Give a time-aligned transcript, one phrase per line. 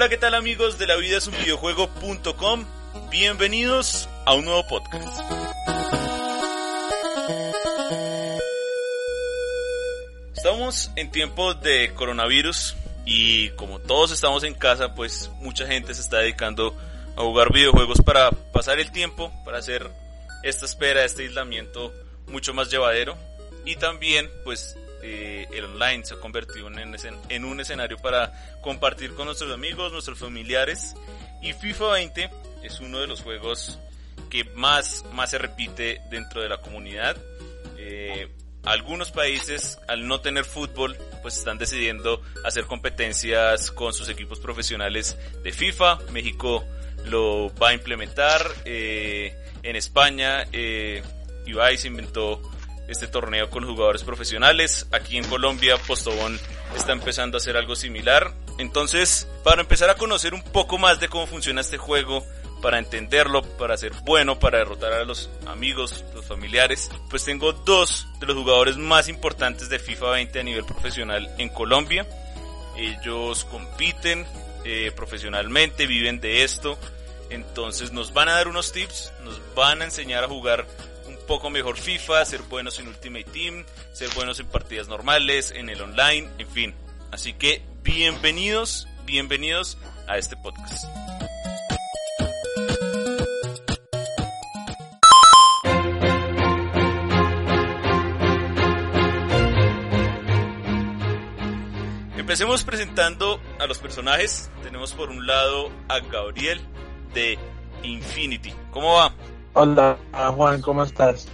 [0.00, 2.64] Hola, ¿qué tal amigos de la vida es un videojuego.com?
[3.10, 5.20] Bienvenidos a un nuevo podcast.
[10.34, 16.00] Estamos en tiempos de coronavirus y como todos estamos en casa, pues mucha gente se
[16.00, 16.74] está dedicando
[17.14, 19.90] a jugar videojuegos para pasar el tiempo, para hacer
[20.42, 21.92] esta espera, este aislamiento
[22.26, 23.18] mucho más llevadero
[23.66, 29.26] y también pues eh, el online se ha convertido en, un escenario para compartir con
[29.26, 30.94] nuestros amigos, nuestros familiares
[31.42, 32.30] y FIFA 20
[32.62, 33.78] es uno de los juegos
[34.28, 37.16] que más, más se repite dentro de la comunidad.
[37.76, 38.28] Eh,
[38.64, 45.16] algunos países, al no tener fútbol, pues están decidiendo hacer competencias con sus equipos profesionales
[45.42, 45.98] de FIFA.
[46.12, 46.64] México
[47.06, 48.46] lo va a implementar.
[48.66, 51.02] Eh, en España, eh,
[51.46, 52.42] Ibai se inventó
[52.90, 54.86] este torneo con jugadores profesionales.
[54.92, 56.38] Aquí en Colombia, Postobón
[56.76, 58.32] está empezando a hacer algo similar.
[58.58, 62.24] Entonces, para empezar a conocer un poco más de cómo funciona este juego,
[62.60, 68.06] para entenderlo, para ser bueno, para derrotar a los amigos, los familiares, pues tengo dos
[68.20, 72.06] de los jugadores más importantes de FIFA 20 a nivel profesional en Colombia.
[72.76, 74.26] Ellos compiten
[74.64, 76.78] eh, profesionalmente, viven de esto,
[77.30, 80.66] entonces nos van a dar unos tips, nos van a enseñar a jugar
[81.30, 85.80] poco mejor FIFA, ser buenos en Ultimate Team, ser buenos en partidas normales, en el
[85.80, 86.74] online, en fin.
[87.12, 90.86] Así que bienvenidos, bienvenidos a este podcast.
[102.16, 104.50] Empecemos presentando a los personajes.
[104.64, 106.60] Tenemos por un lado a Gabriel
[107.14, 107.38] de
[107.84, 108.52] Infinity.
[108.72, 109.14] ¿Cómo va?
[109.52, 109.98] Hola,
[110.36, 111.26] Juan, ¿cómo estás?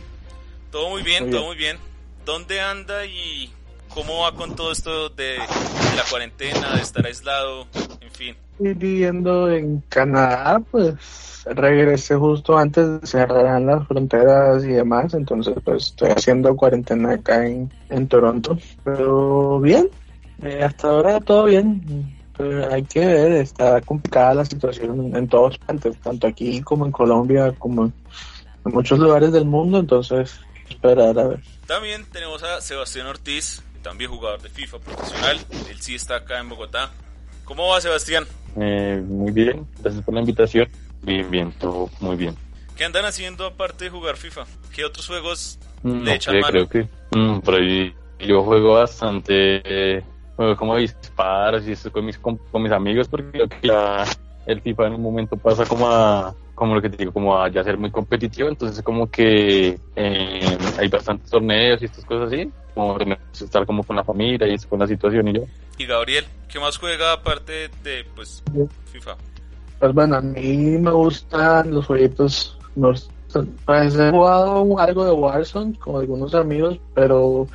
[0.70, 1.77] Todo muy bien, todo muy bien.
[2.25, 3.53] ¿Dónde anda y
[3.89, 7.67] cómo va con todo esto de, la cuarentena, de estar aislado,
[8.00, 8.36] en fin?
[8.58, 15.86] Viviendo en Canadá, pues regresé justo antes de cerrar las fronteras y demás, entonces pues
[15.86, 19.91] estoy haciendo cuarentena acá en, en Toronto, pero bien,
[20.42, 25.58] eh, hasta ahora todo bien, pero hay que ver, está complicada la situación en todos
[25.58, 27.92] partes, tanto aquí como en Colombia, como en
[28.64, 30.39] muchos lugares del mundo, entonces
[30.69, 31.41] esperar a ver.
[31.67, 35.39] También tenemos a Sebastián Ortiz, también jugador de FIFA profesional,
[35.70, 36.91] él sí está acá en Bogotá.
[37.45, 38.24] ¿Cómo va Sebastián?
[38.57, 40.68] Eh, muy bien, gracias por la invitación.
[41.03, 42.35] Bien, bien, todo muy bien.
[42.77, 44.45] ¿Qué andan haciendo aparte de jugar FIFA?
[44.74, 46.48] ¿Qué otros juegos mm, le echan mano?
[46.48, 50.03] Creo que mm, por ahí yo juego bastante
[50.36, 54.05] como disparos y eso con mis, con, mis amigos, porque creo que ya
[54.47, 57.48] el FIFA en un momento pasa como a, como lo que te digo, como a
[57.48, 62.51] ya ser muy competitivo, entonces como que eh, hay bastantes torneos y estas cosas así,
[62.74, 62.97] como
[63.33, 65.42] estar como con la familia y con la situación y yo.
[65.79, 68.42] Y Gabriel, ¿qué más juega aparte de pues
[68.92, 69.17] FIFA?
[69.79, 73.11] Pues bueno, a mí me gustan los jueguitos, los,
[73.64, 77.47] pues he jugado algo de Warzone con algunos amigos, pero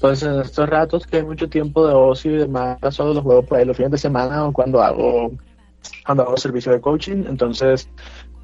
[0.00, 3.42] entonces, en estos ratos que hay mucho tiempo de ocio y demás, solo los juego
[3.42, 5.30] por ahí los fines de semana o cuando hago,
[6.06, 7.24] cuando hago servicio de coaching.
[7.28, 7.86] Entonces,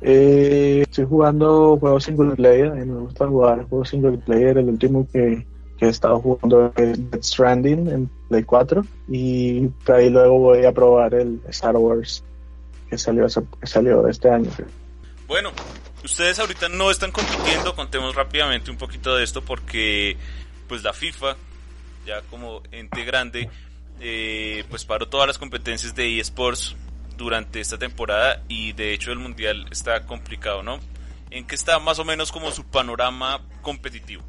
[0.03, 2.73] eh, estoy jugando juegos single player.
[2.73, 4.59] Mí me gusta jugar juegos single player.
[4.59, 5.47] El último que,
[5.79, 8.85] que he estado jugando es Dead Stranding en Play 4.
[9.09, 12.23] Y por ahí luego voy a probar el Star Wars
[12.91, 14.51] que salió, que salió este año.
[15.27, 15.53] Bueno,
[16.05, 17.75] ustedes ahorita no están compitiendo.
[17.75, 20.19] Contemos rápidamente un poquito de esto porque
[20.69, 21.37] pues la FIFA,
[22.07, 23.51] ya como ente grande,
[24.01, 26.77] eh, pues paró todas las competencias de eSports
[27.17, 30.79] durante esta temporada y de hecho el mundial está complicado, ¿no?
[31.31, 34.23] ¿En qué está más o menos como su panorama competitivo?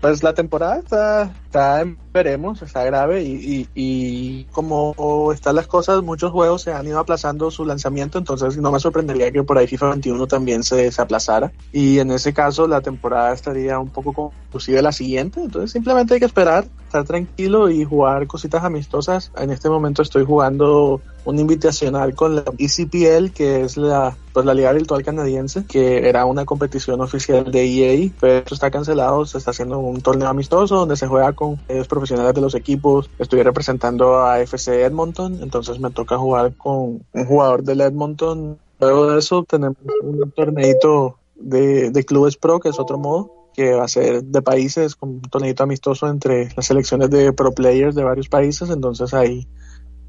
[0.00, 1.84] Pues la temporada está, está
[2.16, 7.50] veremos, está grave y, y, como están las cosas, muchos juegos se han ido aplazando
[7.50, 11.52] su lanzamiento, entonces no me sorprendería que por ahí FIFA 21 también se, se aplazara
[11.72, 16.20] y en ese caso la temporada estaría un poco inclusive la siguiente, entonces simplemente hay
[16.20, 19.30] que esperar, estar tranquilo y jugar cositas amistosas.
[19.36, 24.54] En este momento estoy jugando un invitacional con la ECPL, que es la, pues la
[24.54, 29.50] Liga Virtual Canadiense, que era una competición oficial de EA, pero está cancelado, se está
[29.50, 33.10] haciendo un torneo amistoso donde se juega con los profesionales de los equipos.
[33.18, 38.58] Estoy representando a FC Edmonton, entonces me toca jugar con un jugador del Edmonton.
[38.80, 43.72] Luego de eso tenemos un torneito de, de clubes pro, que es otro modo que
[43.72, 47.94] va a ser de países, con un torneito amistoso entre las selecciones de pro players
[47.94, 49.48] de varios países, entonces ahí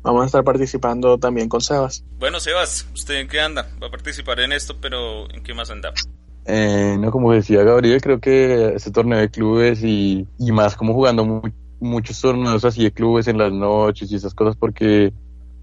[0.02, 2.04] vamos a estar participando también con Sebas.
[2.20, 3.70] Bueno, Sebas, ¿usted en qué anda?
[3.82, 5.94] Va a participar en esto, pero ¿en qué más anda?
[6.46, 11.42] Eh, no, como decía Gabriel, creo que este torneo de clubes y, más como jugando
[11.80, 15.14] muchos torneos así de clubes en las noches y esas cosas porque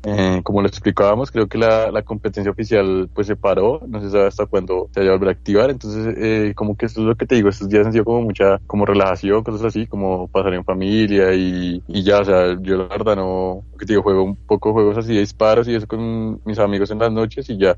[0.07, 4.27] Eh, como lo explicábamos, creo que la, competencia oficial pues se paró, no se sabe
[4.27, 7.15] hasta cuándo se vaya a volver a activar, entonces eh, como que esto es lo
[7.15, 10.53] que te digo, estos días han sido como mucha como relajación, cosas así, como pasar
[10.53, 14.25] en familia y, y ya, o sea, yo la verdad no, que te digo, juego
[14.25, 17.57] un poco juegos así de disparos y eso con mis amigos en las noches y
[17.57, 17.75] ya,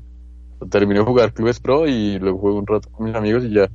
[0.69, 3.69] termino de jugar clubes pro y luego juego un rato con mis amigos y ya.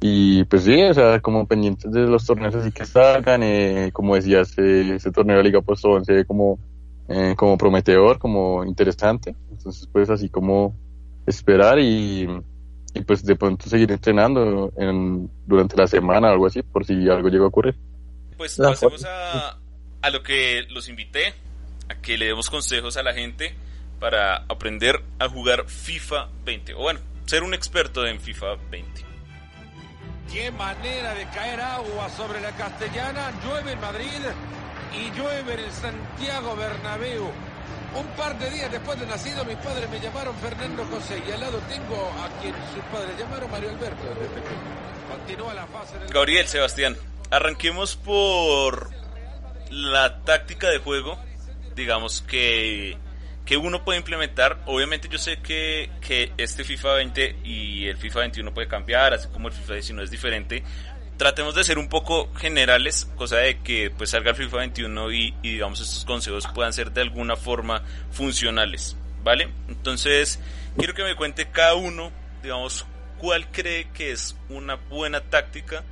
[0.00, 4.14] Y pues sí, o sea, como pendientes de los torneos así que salgan, eh, como
[4.14, 6.58] decías, ese torneo de Liga Post 11 como
[7.08, 9.34] eh, como prometedor, como interesante.
[9.50, 10.74] Entonces, pues así como
[11.26, 12.28] esperar y,
[12.94, 17.08] y pues de pronto seguir entrenando en, durante la semana o algo así, por si
[17.08, 17.76] algo llega a ocurrir.
[18.36, 19.56] Pues pasemos a,
[20.02, 21.32] a lo que los invité,
[21.88, 23.54] a que le demos consejos a la gente
[24.00, 29.15] para aprender a jugar FIFA 20, o bueno, ser un experto en FIFA 20.
[30.32, 34.20] Qué manera de caer agua sobre la castellana, llueve en Madrid
[34.92, 37.30] y llueve en Santiago Bernabéu.
[37.94, 41.40] Un par de días después de nacido, mis padres me llamaron Fernando José y al
[41.40, 44.02] lado tengo a quien sus padres llamaron Mario Alberto.
[45.10, 46.08] Continúa la fase del...
[46.08, 46.96] Gabriel, Sebastián,
[47.30, 48.90] arranquemos por
[49.70, 51.18] la táctica de juego,
[51.74, 52.98] digamos que
[53.46, 54.58] que uno puede implementar.
[54.66, 59.28] Obviamente yo sé que, que este FIFA 20 y el FIFA 21 puede cambiar, así
[59.28, 60.64] como el FIFA 19 es diferente,
[61.16, 65.34] tratemos de ser un poco generales, cosa de que pues salga el FIFA 21 y,
[65.42, 69.48] y, digamos estos consejos puedan ser de alguna forma funcionales, ¿vale?
[69.68, 70.40] Entonces,
[70.76, 72.10] quiero que me cuente cada uno,
[72.42, 72.84] digamos,
[73.18, 75.84] cuál cree que es una buena táctica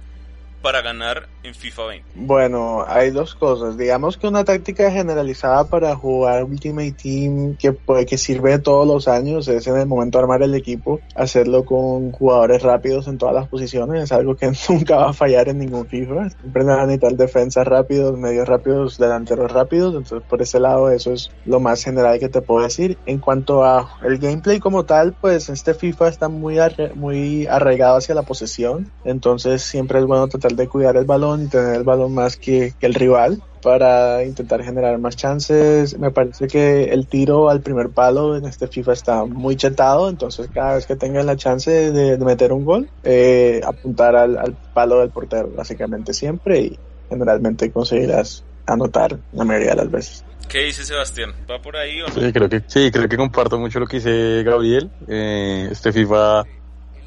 [0.64, 2.11] para ganar en FIFA 20?
[2.14, 3.76] Bueno, hay dos cosas.
[3.76, 7.76] Digamos que una táctica generalizada para jugar Ultimate Team que,
[8.06, 12.12] que sirve todos los años es en el momento de armar el equipo, hacerlo con
[12.12, 14.05] jugadores rápidos en todas las posiciones.
[14.05, 16.31] Es algo que nunca va a fallar en ningún FIFA.
[16.31, 19.94] Siempre van a necesitar defensas rápidos, medios rápidos, delanteros rápidos.
[19.94, 22.96] Entonces, por ese lado, eso es lo más general que te puedo decir.
[23.05, 26.56] En cuanto a el gameplay como tal, pues este FIFA está muy,
[26.94, 28.90] muy arraigado hacia la posesión.
[29.05, 32.75] Entonces, siempre es bueno tratar de cuidar el balón y tener el balón más que,
[32.79, 35.99] que, el rival para intentar generar más chances.
[35.99, 40.49] Me parece que el tiro al primer palo en este FIFA está muy chetado, entonces
[40.53, 44.56] cada vez que tengas la chance de, de meter un gol, eh, apuntar al, al,
[44.75, 46.79] palo del portero básicamente siempre y
[47.09, 50.25] generalmente conseguirás anotar la mayoría de las veces.
[50.49, 51.33] ¿Qué dice Sebastián?
[51.50, 52.15] ¿Va por ahí o no?
[52.15, 54.91] Sí, creo que, sí, creo que comparto mucho lo que dice Gabriel.
[55.09, 56.45] Eh, este FIFA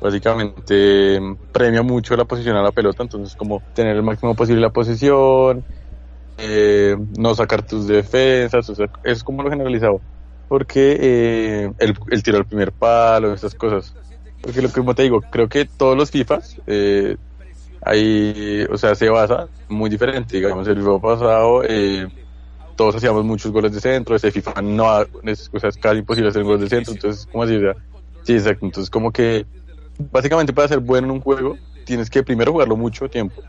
[0.01, 1.19] básicamente
[1.51, 5.63] premia mucho la posición a la pelota, entonces como tener el máximo posible la posición,
[6.37, 10.01] eh, no sacar tus defensas, o sea, es como lo generalizado,
[10.47, 13.95] porque eh, el, el, tiro al primer palo, esas cosas,
[14.41, 17.17] porque lo que como te digo, creo que todos los FIFAs, eh,
[17.81, 22.07] ahí, o sea, se basa muy diferente, digamos, el FIFA pasado, eh,
[22.75, 26.29] todos hacíamos muchos goles de centro, ese FIFA no, es, o sea, es casi imposible
[26.29, 27.55] hacer goles de centro, entonces, ¿cómo así?
[27.55, 27.73] O sea,
[28.21, 29.47] sí, exacto, entonces como que
[30.11, 33.41] básicamente para ser bueno en un juego tienes que primero jugarlo mucho tiempo.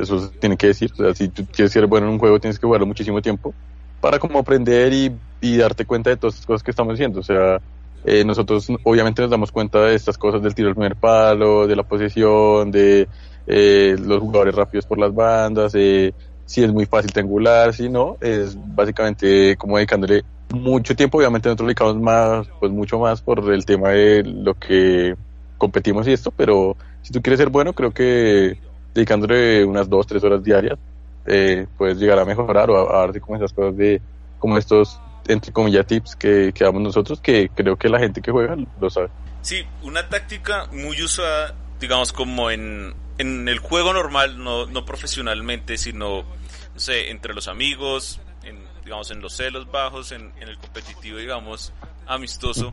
[0.00, 0.92] Eso tiene que decir.
[0.92, 3.54] O sea, si tú quieres ser bueno en un juego tienes que jugarlo muchísimo tiempo
[4.00, 7.20] para como aprender y, y darte cuenta de todas estas cosas que estamos haciendo.
[7.20, 7.60] O sea,
[8.04, 11.76] eh, nosotros obviamente nos damos cuenta de estas cosas del tiro al primer palo, de
[11.76, 13.08] la posesión, de
[13.46, 16.14] eh, los jugadores rápidos por las bandas, eh,
[16.46, 21.18] si es muy fácil triangular, si no, es básicamente como dedicándole mucho tiempo.
[21.18, 25.14] Obviamente nosotros dedicamos más, pues mucho más por el tema de lo que
[25.60, 28.58] competimos y esto, pero si tú quieres ser bueno, creo que
[28.94, 30.78] dedicándole unas dos, tres horas diarias,
[31.26, 34.00] eh, puedes llegar a mejorar o a, a darte como esas cosas de,
[34.38, 34.98] como estos,
[35.28, 39.10] entre comillas, tips que, damos nosotros, que creo que la gente que juega lo sabe.
[39.42, 45.76] Sí, una táctica muy usada, digamos, como en, en el juego normal, no, no profesionalmente,
[45.76, 50.56] sino, no sé, entre los amigos, en, digamos, en los celos bajos, en, en el
[50.56, 51.72] competitivo, digamos,
[52.06, 52.72] amistoso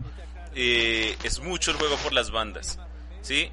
[0.60, 2.80] eh, es mucho el juego por las bandas,
[3.22, 3.52] ¿sí?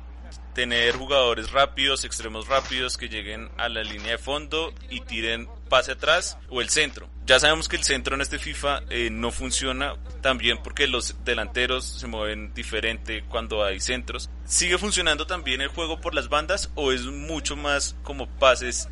[0.54, 5.92] Tener jugadores rápidos, extremos rápidos que lleguen a la línea de fondo y tiren pase
[5.92, 7.10] atrás o el centro.
[7.26, 11.84] Ya sabemos que el centro en este FIFA eh, no funciona también porque los delanteros
[11.84, 14.30] se mueven diferente cuando hay centros.
[14.46, 18.88] ¿Sigue funcionando también el juego por las bandas o es mucho más como pases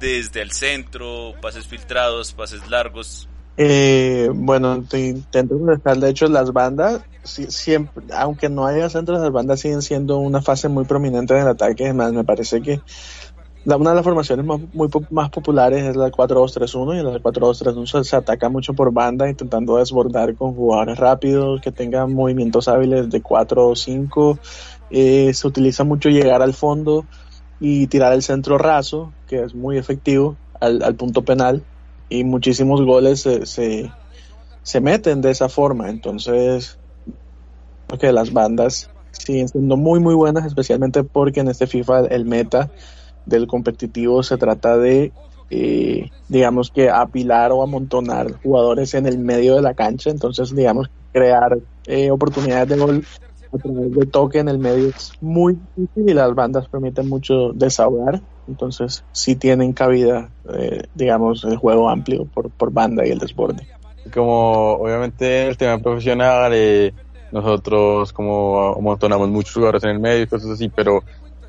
[0.00, 3.28] desde el centro, pases filtrados, pases largos?
[3.56, 5.98] Eh, bueno, te intento contestar.
[5.98, 10.68] De hecho, las bandas, siempre, aunque no haya centros, las bandas siguen siendo una fase
[10.68, 11.88] muy prominente en el ataque.
[11.88, 12.80] Es más, me parece que
[13.64, 18.74] una de las formaciones más, populares es la 4-2-3-1 y la 4-2-3-1 se ataca mucho
[18.74, 24.38] por banda, intentando desbordar con jugadores rápidos que tengan movimientos hábiles de 4 o 5.
[24.90, 27.04] Eh, se utiliza mucho llegar al fondo
[27.60, 31.64] y tirar el centro raso, que es muy efectivo, al punto penal
[32.12, 33.90] y muchísimos goles se,
[34.62, 35.88] se, meten de esa forma.
[35.88, 36.78] Entonces,
[37.86, 42.70] porque las bandas siguen siendo muy, muy buenas, especialmente porque en este FIFA el meta
[43.24, 45.12] del competitivo se trata de,
[45.50, 50.10] eh, digamos que apilar o amontonar jugadores en el medio de la cancha.
[50.10, 53.06] Entonces, digamos, crear eh, oportunidades de gol
[53.52, 57.52] a través de toque en el medio es muy difícil y las bandas permiten mucho
[57.52, 58.20] desahogar.
[58.48, 63.66] Entonces, sí tienen cabida, eh, digamos, el juego amplio por, por banda y el desborde.
[64.12, 66.92] Como obviamente el tema profesional, eh,
[67.30, 71.02] nosotros como amontonamos muchos jugadores en el medio y cosas así, pero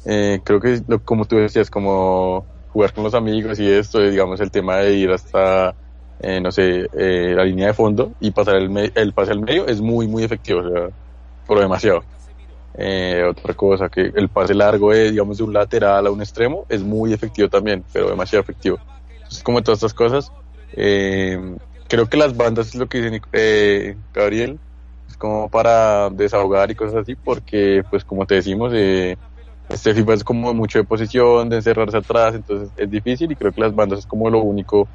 [0.06, 4.52] eh, creo que como tú decías, como jugar con los amigos y esto, digamos, el
[4.52, 5.76] tema de ir hasta,
[6.20, 9.68] eh, no sé, eh, la línea de fondo y pasar el, el pase al medio
[9.68, 10.92] es muy, muy efectivo, o
[11.46, 12.04] por demasiado.
[12.76, 16.66] Eh, otra cosa, que el pase largo, es, digamos, de un lateral a un extremo
[16.70, 18.80] es muy efectivo también, pero demasiado efectivo.
[19.16, 20.32] Entonces, como todas estas cosas,
[20.74, 21.40] eh,
[21.88, 24.60] creo que las bandas es lo que dice eh, Gabriel,
[25.08, 29.18] es como para desahogar y cosas así, porque, pues, como te decimos, eh,
[29.70, 33.52] este FIFA es como mucho de posición, de encerrarse atrás, entonces es difícil y creo
[33.52, 34.88] que las bandas es como lo único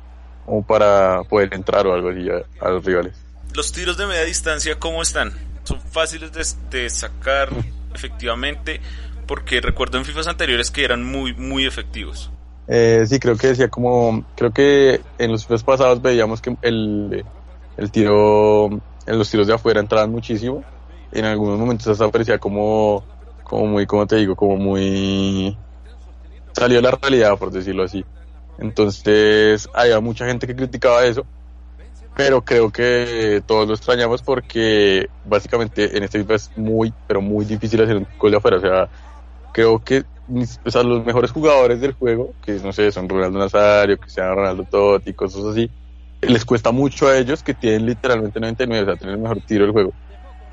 [0.45, 3.14] como para poder entrar o algo así a, a los rivales.
[3.55, 5.33] Los tiros de media distancia, ¿cómo están?
[5.69, 6.31] ¿Son fáciles
[6.71, 7.51] de, sacar
[7.95, 8.81] efectivamente?
[9.27, 12.31] Porque recuerdo en FIFAs anteriores que eran muy, muy efectivos.
[12.67, 17.23] Eh, sí, creo que decía como, creo que en los FIFAs pasados veíamos que el,
[17.77, 20.65] el tiro, en los tiros de afuera entraban muchísimo.
[21.13, 23.05] En algunos momentos hasta parecía como,
[23.45, 25.55] como muy, como te digo, como muy,
[26.53, 28.07] salió la realidad, por decirlo así.
[28.59, 31.27] Entonces, había mucha gente que criticaba eso,
[32.19, 37.45] pero creo que todos lo extrañamos porque básicamente en este FIFA es muy, pero muy
[37.45, 38.57] difícil hacer un gol de afuera.
[38.57, 38.89] O sea,
[39.53, 40.05] creo que
[40.65, 44.35] o sea, los mejores jugadores del juego, que no sé, son Ronaldo Nazario, que sean
[44.35, 45.71] Ronaldo Totti, cosas así,
[46.21, 49.67] les cuesta mucho a ellos que tienen literalmente 99, o sea, tienen el mejor tiro
[49.67, 49.93] del juego.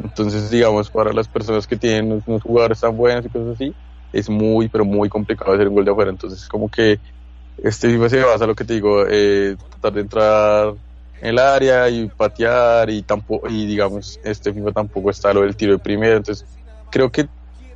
[0.04, 3.74] Entonces, digamos, para las personas que tienen unos jugadores tan buenos y cosas así,
[4.14, 6.12] es muy, pero muy complicado hacer un gol de afuera.
[6.12, 7.00] Entonces, como que
[7.58, 10.78] este FIFA se basa, lo que te digo, eh, tratar de entrar en
[11.22, 15.74] el área y patear y tampoco, y digamos, este FIFA tampoco está lo del tiro
[15.74, 16.18] de primera.
[16.18, 16.46] Entonces,
[16.92, 17.28] creo que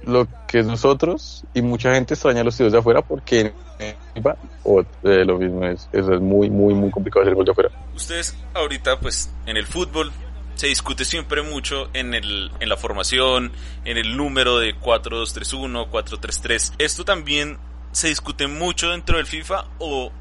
[0.04, 3.54] lo que nosotros y mucha gente extraña los tiros de afuera porque
[4.14, 7.52] FIFA o, eh, lo mismo es, eso es muy, muy, muy complicado hacer gol de
[7.52, 7.70] afuera.
[7.96, 10.12] Ustedes ahorita, pues, en el fútbol
[10.56, 13.54] se discute siempre mucho en, el, en la formación,
[13.86, 16.74] en el número de 4-2-3-1, 4-3-3.
[16.78, 17.58] ¿Esto también
[17.92, 20.12] se discute mucho dentro del FIFA o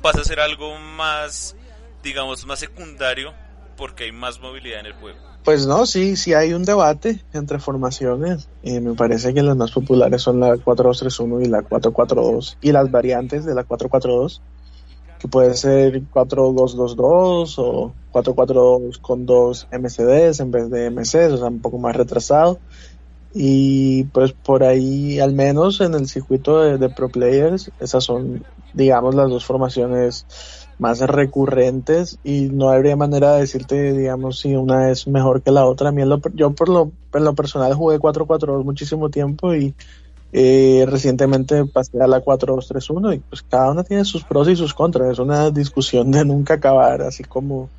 [0.00, 1.56] pasa a ser algo más,
[2.02, 3.32] digamos, más secundario
[3.76, 5.18] porque hay más movilidad en el juego?
[5.44, 8.48] Pues no, sí, sí hay un debate entre formaciones.
[8.62, 12.90] Eh, me parece que las más populares son la 4-2-3-1 y la 4-4-2 y las
[12.90, 14.40] variantes de la 4-4-2
[15.18, 21.48] que puede ser 4-2-2-2 o 4-4-2 con dos MCDs en vez de MCs, o sea,
[21.48, 22.58] un poco más retrasado.
[23.34, 28.44] Y pues por ahí, al menos en el circuito de, de Pro Players, esas son,
[28.72, 30.24] digamos, las dos formaciones
[30.78, 35.66] más recurrentes y no habría manera de decirte, digamos, si una es mejor que la
[35.66, 35.88] otra.
[35.88, 39.74] A mí lo, yo por lo, en lo personal jugué 4-4-2 muchísimo tiempo y
[40.32, 44.74] eh, recientemente pasé a la 4-2-3-1 y pues cada una tiene sus pros y sus
[44.74, 45.12] contras.
[45.12, 47.70] Es una discusión de nunca acabar, así como,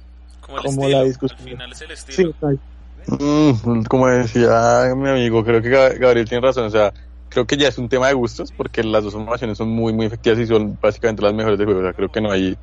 [0.41, 1.39] Como, el como estilo, la discusión.
[1.39, 2.15] Al final es el estilo.
[2.17, 2.63] Sí, exacto.
[3.07, 6.93] Mm, como decía mi amigo, creo que Gab- Gabriel tiene razón, o sea,
[7.29, 10.05] creo que ya es un tema de gustos porque las dos formaciones son muy, muy
[10.05, 12.55] efectivas y son básicamente las mejores del juego, o sea, creo que no hay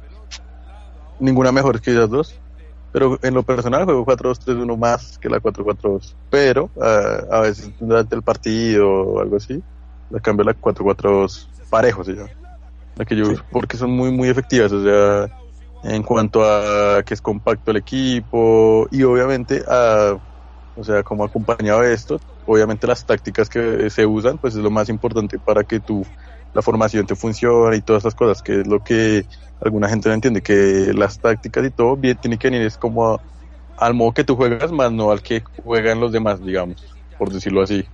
[1.18, 2.40] ninguna mejor que esas dos.
[2.92, 6.16] Pero en lo personal juego 4-2-3-1 más que la 4-4-2.
[6.30, 9.62] Pero ah, a veces durante el partido o algo así,
[10.10, 12.30] la cambio a la 4-4-2 parejo se llama.
[12.94, 13.32] La que yo Sí.
[13.32, 15.28] uso, porque son muy muy efectivas, o sea,
[15.82, 20.16] en cuanto a que es compacto el equipo y obviamente a
[20.78, 24.70] o sea, como acompañado de esto, obviamente las tácticas que se usan, pues es lo
[24.70, 26.06] más importante para que tu
[26.56, 29.26] la formación te funcione y todas esas cosas, que es lo que
[29.60, 33.14] alguna gente no entiende, que las tácticas y todo bien tiene que venir es como
[33.14, 33.22] a-
[33.76, 36.86] al modo que tú juegas, más no al que juegan los demás, digamos,
[37.16, 37.84] por decirlo así.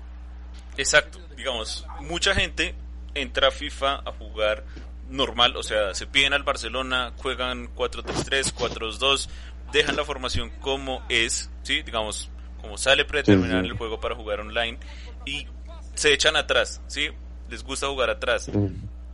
[0.76, 2.74] Exacto, digamos, mucha gente
[3.14, 4.64] entra a FIFA a jugar
[5.08, 9.28] normal, o sea, se piden al Barcelona, juegan 4-3-3, 4-2-2,
[9.70, 11.82] dejan la formación como es, ¿sí?
[11.82, 13.66] Digamos, como sale predeterminado Sí, sí.
[13.70, 14.78] el juego para jugar online
[15.26, 15.46] y
[15.94, 17.10] se echan atrás, ¿sí?
[17.52, 18.50] Les gusta jugar atrás.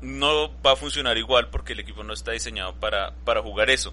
[0.00, 3.92] No va a funcionar igual porque el equipo no está diseñado para, para jugar eso.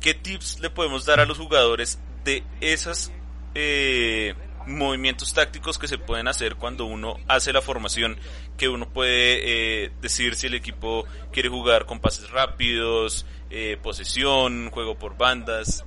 [0.00, 3.12] ¿Qué tips le podemos dar a los jugadores de esas
[3.54, 4.34] eh,
[4.66, 8.16] movimientos tácticos que se pueden hacer cuando uno hace la formación?
[8.56, 14.70] Que uno puede eh, decir si el equipo quiere jugar con pases rápidos, eh, posesión,
[14.72, 15.84] juego por bandas.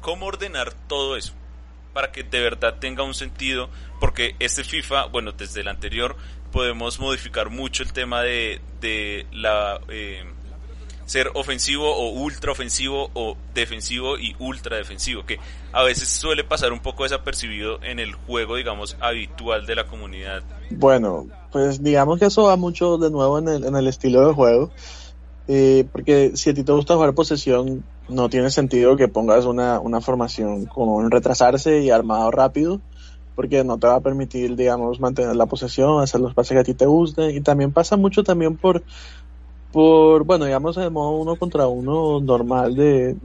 [0.00, 1.32] cómo ordenar todo eso
[1.92, 3.68] para que de verdad tenga un sentido,
[3.98, 6.16] porque este FIFA, bueno, desde el anterior
[6.52, 10.24] podemos modificar mucho el tema de, de la eh,
[11.10, 15.40] ser ofensivo o ultra ofensivo o defensivo y ultra defensivo, que
[15.72, 20.44] a veces suele pasar un poco desapercibido en el juego, digamos, habitual de la comunidad.
[20.70, 24.34] Bueno, pues digamos que eso va mucho de nuevo en el, en el estilo de
[24.34, 24.70] juego,
[25.48, 29.80] eh, porque si a ti te gusta jugar posesión, no tiene sentido que pongas una,
[29.80, 32.80] una formación con retrasarse y armado rápido,
[33.40, 36.64] porque no te va a permitir, digamos, mantener la posesión, hacer los pases que a
[36.64, 38.82] ti te gusten, y también pasa mucho también por,
[39.72, 43.16] por bueno, digamos, de modo uno contra uno normal, de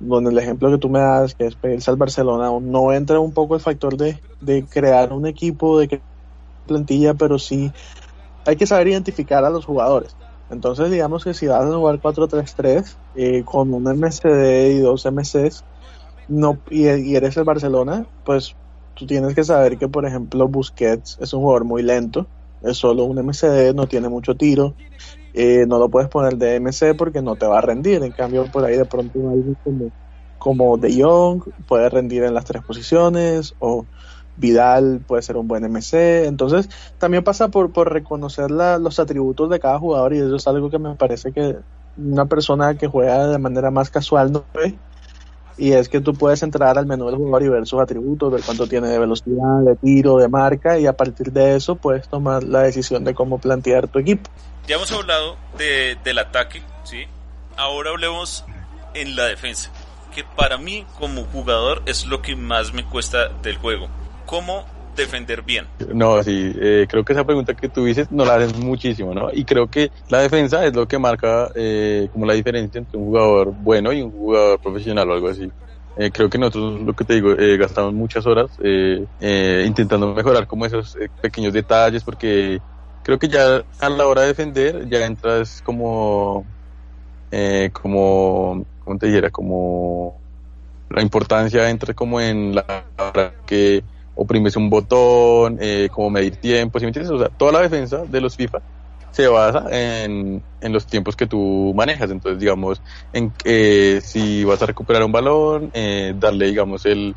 [0.00, 3.30] donde, el ejemplo que tú me das, que es pedirse al Barcelona, no entra un
[3.30, 6.00] poco el factor de, de crear un equipo, de
[6.66, 7.70] plantilla, pero sí
[8.44, 10.16] hay que saber identificar a los jugadores.
[10.50, 15.62] Entonces, digamos que si vas a jugar 4-3-3 eh, con un MCD y dos MCs
[16.26, 18.56] no, y, eres el Barcelona, pues
[18.94, 22.30] tú tienes que saber que, por ejemplo, Busquets es un jugador muy lento,
[22.60, 24.76] es solo un MCD, no tiene mucho tiro,
[25.32, 28.02] eh, no lo puedes poner de MC porque no te va a rendir.
[28.02, 29.92] En cambio, por ahí de pronto alguien como,
[30.38, 33.88] como De Jong puede rendir en las tres posiciones o
[34.34, 36.26] Vidal puede ser un buen MC.
[36.26, 36.68] Entonces,
[36.98, 40.78] también pasa por, por reconocer los atributos de cada jugador y eso es algo que
[40.78, 41.56] me parece que
[41.96, 44.80] una persona que juega de manera más casual no ve.
[45.58, 48.42] Y es que tú puedes entrar al menú del jugador y ver sus atributos, ver
[48.44, 52.42] cuánto tiene de velocidad, de tiro, de marca, y a partir de eso puedes tomar
[52.42, 54.30] la decisión de cómo plantear tu equipo.
[54.66, 57.04] Ya hemos hablado de, del ataque, ¿sí?
[57.56, 58.44] Ahora hablemos
[58.94, 59.70] en la defensa,
[60.14, 63.88] que para mí como jugador es lo que más me cuesta del juego
[64.32, 65.66] cómo defender bien?
[65.94, 69.30] No, sí, eh, creo que esa pregunta que tú dices no la haces muchísimo, ¿no?
[69.32, 73.06] Y creo que la defensa es lo que marca eh, como la diferencia entre un
[73.06, 75.48] jugador bueno y un jugador profesional o algo así.
[75.96, 78.56] Eh, creo que nosotros, lo que te digo, gastamos muchas horas
[79.20, 82.60] intentando mejorar como esos pequeños detalles porque
[83.02, 86.46] creo que ya a la hora de defender ya entras como,
[87.72, 89.30] como, ¿cómo te dijera?
[89.30, 90.22] Como
[90.88, 96.78] la importancia entra como en la hora que oprimes un botón, eh, como medir tiempo,
[96.78, 97.12] ¿sí me entiendes?
[97.12, 98.62] O sea, toda la defensa de los FIFA
[99.10, 102.10] se basa en, en los tiempos que tú manejas.
[102.10, 107.14] Entonces, digamos, en eh, si vas a recuperar un balón, eh, darle, digamos, el,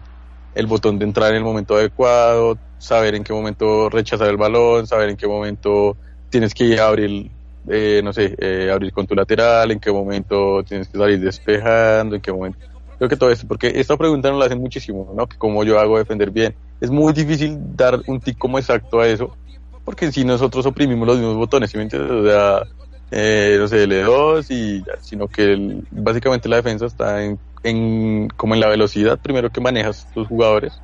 [0.53, 4.87] el botón de entrar en el momento adecuado, saber en qué momento rechazar el balón,
[4.87, 5.97] saber en qué momento
[6.29, 7.31] tienes que abrir,
[7.69, 12.15] eh, no sé, eh, abrir con tu lateral, en qué momento tienes que salir despejando,
[12.15, 12.59] en qué momento
[12.97, 15.27] Creo que todo esto, porque esta pregunta nos la hacen muchísimo, ¿no?
[15.27, 16.55] Que cómo yo hago defender bien.
[16.79, 19.35] Es muy difícil dar un tic como exacto a eso,
[19.83, 22.11] porque si nosotros oprimimos los mismos botones, ¿sí me entiendes?
[22.11, 22.63] O sea,
[23.11, 28.55] eh, no sé, L2 y ya, sino que básicamente la defensa está en, en, como
[28.55, 30.81] en la velocidad primero que manejas tus jugadores,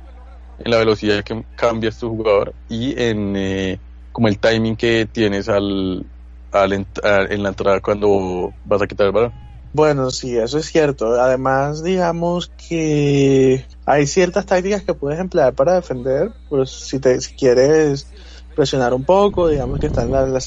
[0.58, 3.80] en la velocidad que cambias tu jugador y en eh,
[4.12, 6.06] como el timing que tienes al,
[6.52, 9.32] al en la entrada cuando vas a quitar el balón.
[9.72, 11.20] Bueno, sí, eso es cierto.
[11.20, 16.30] Además, digamos que hay ciertas tácticas que puedes emplear para defender.
[16.50, 18.06] Pues si te si quieres
[18.54, 20.40] presionar un poco, digamos que está en la,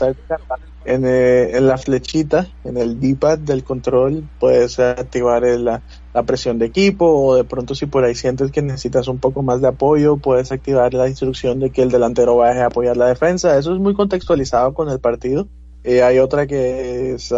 [0.85, 5.81] en, eh, en la flechita, en el D-pad del control, puedes activar la,
[6.13, 9.41] la presión de equipo o de pronto si por ahí sientes que necesitas un poco
[9.41, 13.07] más de apoyo, puedes activar la instrucción de que el delantero vaya a apoyar la
[13.07, 13.57] defensa.
[13.57, 15.47] Eso es muy contextualizado con el partido.
[15.83, 17.31] Eh, hay otra que es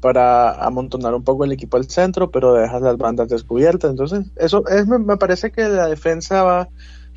[0.00, 3.90] para amontonar un poco el equipo al centro, pero dejas las bandas descubiertas.
[3.90, 6.68] Entonces, eso es, me, parece que la defensa va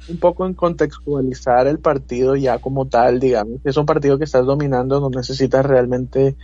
[0.10, 3.60] un poco en contextualizar el partido ya como tal, digamos.
[3.64, 6.36] Es un partido que estás dominando, no necesitas realmente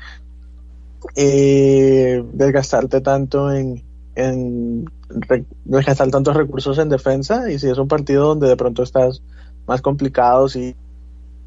[1.15, 3.83] eh, desgastarte tanto en,
[4.15, 4.85] en
[5.65, 9.21] desgastar tantos recursos en defensa y si es un partido donde de pronto estás
[9.67, 10.75] más complicado, sí,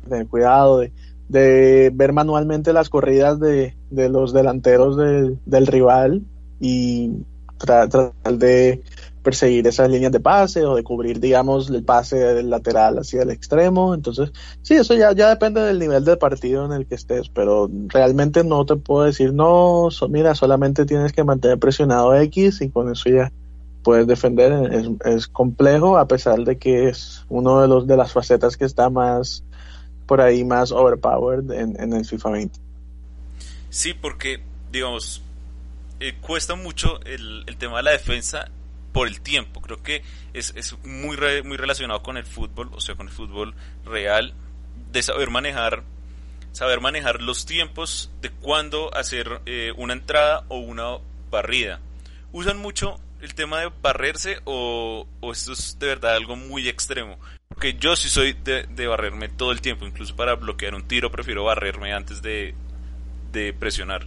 [0.05, 0.92] tener cuidado de
[1.33, 6.22] de ver manualmente las corridas de, de los delanteros del rival
[6.61, 7.11] y
[7.59, 8.83] tratar de
[9.22, 13.31] perseguir esas líneas de pase o de cubrir, digamos, el pase del lateral hacia el
[13.31, 13.94] extremo.
[13.94, 17.70] Entonces, sí, eso ya, ya depende del nivel de partido en el que estés, pero
[17.87, 22.90] realmente no te puedo decir, no, mira, solamente tienes que mantener presionado X y con
[22.90, 23.33] eso ya
[23.85, 24.72] puedes defender.
[24.72, 28.64] Es, es complejo, a pesar de que es uno de los de las facetas que
[28.64, 29.44] está más
[30.07, 32.61] por ahí más overpowered en, el FIFA 20.
[33.72, 35.22] Sí, porque, digamos,
[35.98, 38.50] eh, cuesta mucho el, tema de la defensa
[38.92, 39.62] por el tiempo.
[39.62, 40.02] Creo que
[40.35, 43.54] es, es muy, muy relacionado con el fútbol, o sea, con el fútbol
[43.87, 44.35] real,
[44.92, 45.85] de saber manejar
[46.52, 50.98] saber manejar los tiempos de cuándo hacer eh, una entrada o una
[51.30, 51.80] barrida.
[52.30, 57.18] Usan mucho el tema de barrerse o, o esto es de verdad algo muy extremo?
[57.48, 61.11] Porque yo sí soy de, de, barrerme todo el tiempo, incluso para bloquear un tiro
[61.11, 62.54] prefiero barrerme antes de,
[63.33, 64.07] de presionar.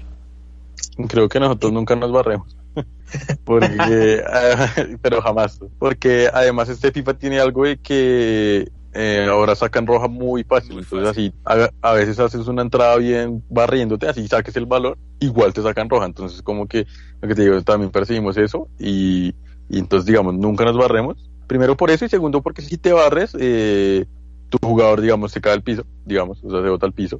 [1.07, 2.55] Creo que nosotros nunca nos barremos.
[3.43, 4.23] porque
[5.01, 5.59] pero jamás.
[5.79, 11.09] Porque además este FIFA tiene algo de que eh, ahora sacan roja muy fácil, entonces
[11.09, 15.89] así a, veces haces una entrada bien barriéndote, así saques el balón, igual te sacan
[15.89, 16.87] roja, entonces como que
[17.21, 19.35] lo que te digo, también percibimos eso y,
[19.67, 23.35] y entonces digamos, nunca nos barremos, primero por eso y segundo porque si te barres,
[23.37, 24.05] eh,
[24.47, 27.19] tu jugador digamos se cae al piso, digamos, o sea se bota al piso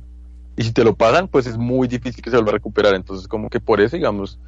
[0.58, 2.96] y si te lo pasan, pues es muy difícil que se vuelva a recuperar.
[2.96, 4.40] Entonces, como que por eso, digamos,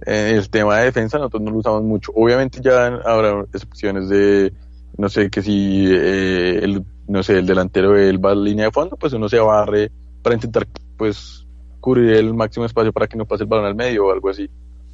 [0.00, 2.12] el tema de defensa nosotros no lo usamos mucho.
[2.14, 4.52] Obviamente ya habrá excepciones de,
[4.96, 8.66] no sé, que si eh, el, no sé, el delantero él va a la línea
[8.66, 9.90] de fondo, pues uno se barre
[10.22, 11.46] para intentar, pues,
[11.80, 14.48] cubrir el máximo espacio para que no pase el balón al medio o algo así.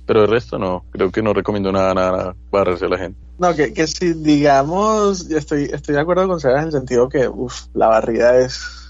[0.06, 3.18] Pero el resto no, creo que no recomiendo nada, nada, nada barrerse a la gente.
[3.38, 7.28] No, que, que si digamos, estoy, estoy de acuerdo con Sara en el sentido que,
[7.28, 8.81] uff, la barrida es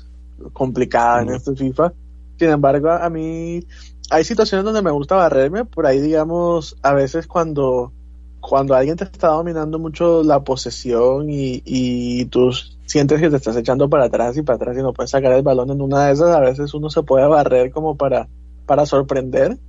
[0.53, 1.93] complicada en este FIFA.
[2.39, 3.65] Sin embargo, a mí
[4.11, 7.93] hay situaciones donde me gusta barrerme, por ahí digamos, a veces cuando,
[8.41, 12.51] cuando alguien te está dominando mucho la posesión y, y tú
[12.85, 15.43] sientes que te estás echando para atrás y para atrás y no puedes sacar el
[15.43, 18.29] balón en una de esas, a veces uno se puede barrer como para,
[18.67, 19.59] para sorprender.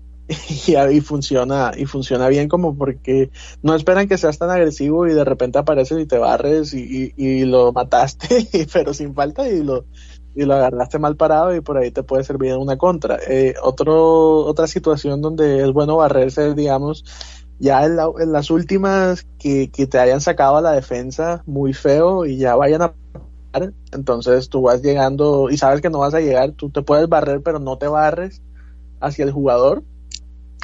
[0.65, 3.29] Y, y, funciona y funciona bien como porque
[3.61, 7.25] no esperan que seas tan agresivo y de repente apareces y te barres y, y,
[7.25, 9.83] y lo mataste pero sin falta y lo
[10.35, 13.19] y lo agarraste mal parado y por ahí te puede servir en una contra.
[13.27, 17.03] Eh, otro, otra situación donde es bueno barrerse, digamos,
[17.59, 17.95] ya en,
[18.31, 22.81] las últimas que, que, te hayan sacado a la defensa muy feo y ya vayan
[22.81, 22.93] a
[23.91, 27.41] entonces tú vas llegando y sabes que no vas a llegar, tú te puedes barrer
[27.43, 28.41] pero no te barres
[28.99, 29.83] hacia el jugador,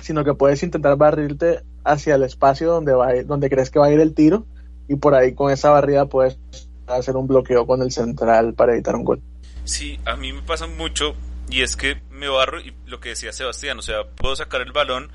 [0.02, 3.92] sino que puedes intentar barrirte hacia el espacio donde va donde crees que va a
[3.92, 4.46] ir el tiro
[4.88, 6.40] y por ahí con esa barrida puedes
[6.88, 9.22] hacer un bloqueo con el central para evitar un gol.
[9.64, 11.16] Sí, a mí me pasa mucho
[11.50, 14.72] y es que me barro y lo que decía Sebastián, o sea, puedo sacar el
[14.72, 15.10] balón,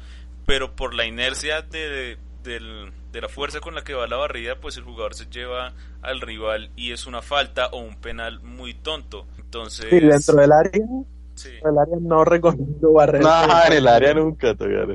[0.47, 4.77] pero por la inercia de, de, la fuerza con la que va la barrida, pues
[4.77, 9.27] el jugador se lleva al rival y es una falta o un penal muy tonto.
[9.39, 9.87] Entonces...
[9.89, 10.87] Sí, dentro del área,
[11.35, 11.51] sí.
[11.63, 13.23] el área no recomiendo barrer.
[13.23, 14.87] No, en el área nunca, todavía.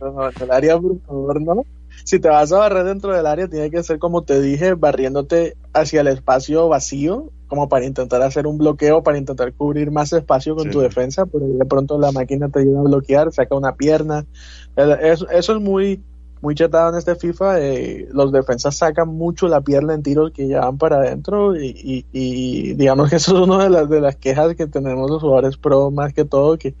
[0.00, 1.64] no, en el área, por favor, no.
[2.04, 5.56] Si te vas a barrer dentro del área, tiene que ser como te dije, barriéndote
[5.72, 10.56] hacia el espacio vacío como para intentar hacer un bloqueo, para intentar cubrir más espacio
[10.56, 14.24] con tu defensa, pero de pronto la máquina te ayuda a bloquear, saca una pierna.
[14.76, 16.02] Eso, eso es muy,
[16.44, 17.60] muy chetado en este FIFA.
[17.60, 22.04] Eh, los defensas sacan mucho la pierna en tiros que ya van para adentro y,
[22.12, 25.56] y, digamos que eso es una de las, de las quejas que tenemos los jugadores
[25.56, 26.74] pro más que todo, que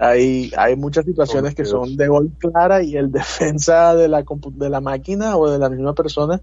[0.00, 4.70] hay, hay muchas situaciones que son de gol clara y el defensa de la, de
[4.70, 6.40] la máquina o de la misma persona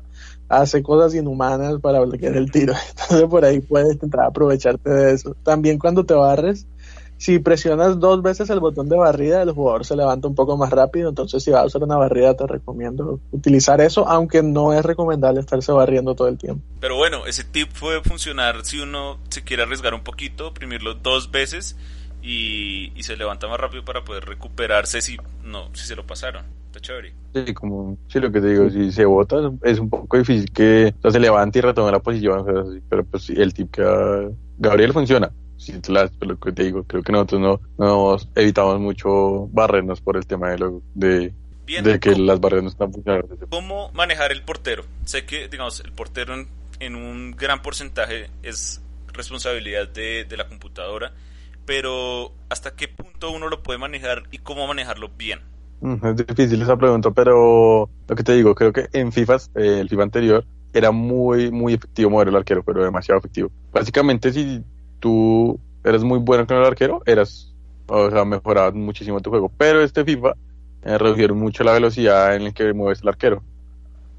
[0.47, 2.73] hace cosas inhumanas para bloquear el tiro.
[2.89, 5.35] Entonces por ahí puedes intentar aprovecharte de eso.
[5.43, 6.67] También cuando te barres,
[7.17, 10.69] si presionas dos veces el botón de barrida, el jugador se levanta un poco más
[10.69, 11.09] rápido.
[11.09, 15.39] Entonces si vas a usar una barrida, te recomiendo utilizar eso, aunque no es recomendable
[15.39, 16.61] estarse barriendo todo el tiempo.
[16.79, 21.31] Pero bueno, ese tip puede funcionar si uno se quiere arriesgar un poquito, oprimirlo dos
[21.31, 21.75] veces
[22.27, 26.45] y, y, se levanta más rápido para poder recuperarse si no si se lo pasaron.
[26.65, 27.13] Está chévere.
[27.33, 30.93] Sí, como sí, lo que te digo, si se bota es un poco difícil que
[31.09, 35.31] se levante y retome la posición, pero pues el tip que a Gabriel funciona.
[35.55, 35.73] Sí,
[36.21, 40.49] lo que te digo, creo que nosotros no nos evitamos mucho barrernos por el tema
[40.49, 41.33] de, lo, de,
[41.65, 43.37] de que las barreras no están funcionando.
[43.49, 44.83] ¿Cómo manejar el portero?
[45.05, 46.47] Sé que, digamos, el portero en,
[46.79, 48.81] en un gran porcentaje es
[49.13, 51.13] responsabilidad de, de la computadora
[51.67, 55.41] pero ¿hasta qué punto uno lo puede manejar y cómo manejarlo bien?
[56.01, 59.89] Es difícil esa pregunta, pero lo que te digo, creo que en FIFA, eh, el
[59.89, 63.51] FIFA anterior, era muy, muy efectivo mover el arquero, pero demasiado efectivo.
[63.71, 64.63] Básicamente, si
[64.99, 67.53] tú eres muy bueno con el arquero, eras,
[67.87, 69.51] o sea, mejorabas muchísimo tu juego.
[69.57, 70.33] Pero este FIFA
[70.83, 73.43] eh, redujeron mucho la velocidad en la que mueves el arquero.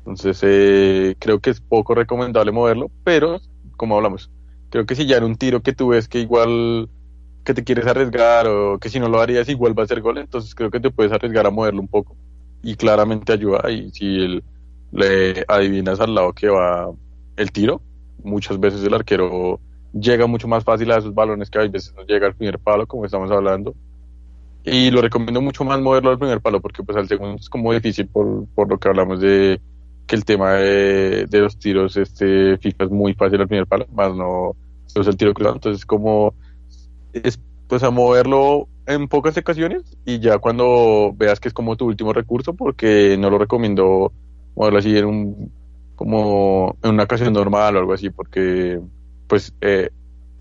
[0.00, 3.40] Entonces, eh, creo que es poco recomendable moverlo, pero,
[3.76, 4.30] como hablamos,
[4.70, 6.88] creo que si ya en un tiro que tú ves que igual
[7.44, 10.18] que te quieres arriesgar o que si no lo harías igual va a ser gol,
[10.18, 12.16] entonces creo que te puedes arriesgar a moverlo un poco
[12.62, 13.70] y claramente ayuda.
[13.70, 14.42] Y si
[14.92, 16.90] le adivinas al lado que va
[17.36, 17.80] el tiro,
[18.22, 19.60] muchas veces el arquero
[19.92, 22.86] llega mucho más fácil a esos balones que a veces no llega al primer palo
[22.86, 23.74] como estamos hablando.
[24.64, 27.72] Y lo recomiendo mucho más moverlo al primer palo porque pues al segundo es como
[27.72, 29.60] difícil por, por lo que hablamos de
[30.06, 33.86] que el tema de, de los tiros este FIFA es muy fácil al primer palo
[33.92, 34.56] más no
[34.94, 35.56] es el tiro cruzado.
[35.56, 36.34] Entonces como
[37.12, 41.86] es pues a moverlo en pocas ocasiones y ya cuando veas que es como tu
[41.86, 44.12] último recurso, porque no lo recomiendo
[44.56, 45.52] moverlo así en un
[45.94, 48.80] como en una ocasión normal o algo así, porque
[49.26, 49.90] pues eh,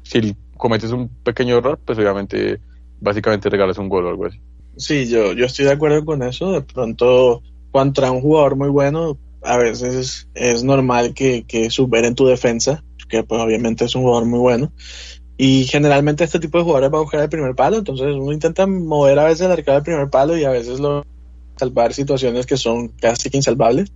[0.03, 2.59] si cometes un pequeño error, pues obviamente
[2.99, 4.39] básicamente regalas un gol o algo así.
[4.77, 6.51] Sí, yo, yo estoy de acuerdo con eso.
[6.51, 12.27] De pronto, contra un jugador muy bueno, a veces es, normal que, que superen tu
[12.27, 14.71] defensa, que pues obviamente es un jugador muy bueno.
[15.37, 18.65] Y generalmente este tipo de jugadores va a buscar el primer palo, entonces uno intenta
[18.65, 21.05] mover a veces el arcado del primer palo y a veces lo
[21.57, 23.91] salvar situaciones que son casi que insalvables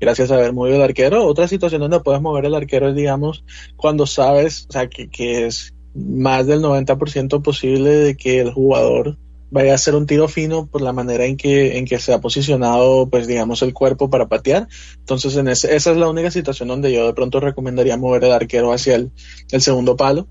[0.00, 1.26] gracias a haber movido el arquero.
[1.26, 3.44] Otra situación donde puedes mover el arquero es, digamos,
[3.76, 9.16] cuando sabes, o sea, que, que es más del 90% posible de que el jugador
[9.50, 12.20] vaya a hacer un tiro fino por la manera en que, en que se ha
[12.20, 14.68] posicionado, pues digamos, el cuerpo para patear.
[14.98, 18.32] Entonces, en ese, esa es la única situación donde yo de pronto recomendaría mover el
[18.32, 19.12] arquero hacia el,
[19.50, 20.28] el segundo palo,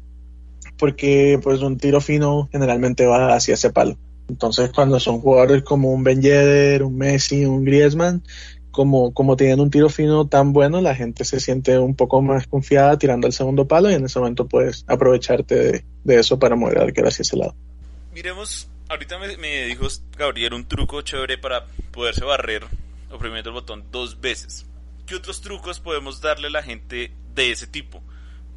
[0.77, 3.97] porque pues un tiro fino generalmente va hacia ese palo.
[4.27, 8.23] Entonces, cuando son jugadores como un Ben Yedder, un Messi, un Griezmann,
[8.71, 12.47] como, como tienen un tiro fino tan bueno, la gente se siente un poco más
[12.47, 16.55] confiada tirando el segundo palo y en ese momento puedes aprovecharte de, de eso para
[16.55, 17.55] mover al arquero hacia ese lado.
[18.13, 22.65] Miremos ahorita me, dijo Gabriel un truco chévere para poderse barrer
[23.11, 24.65] oprimiendo el botón dos veces.
[25.05, 28.01] ¿Qué otros trucos podemos darle a la gente de ese tipo?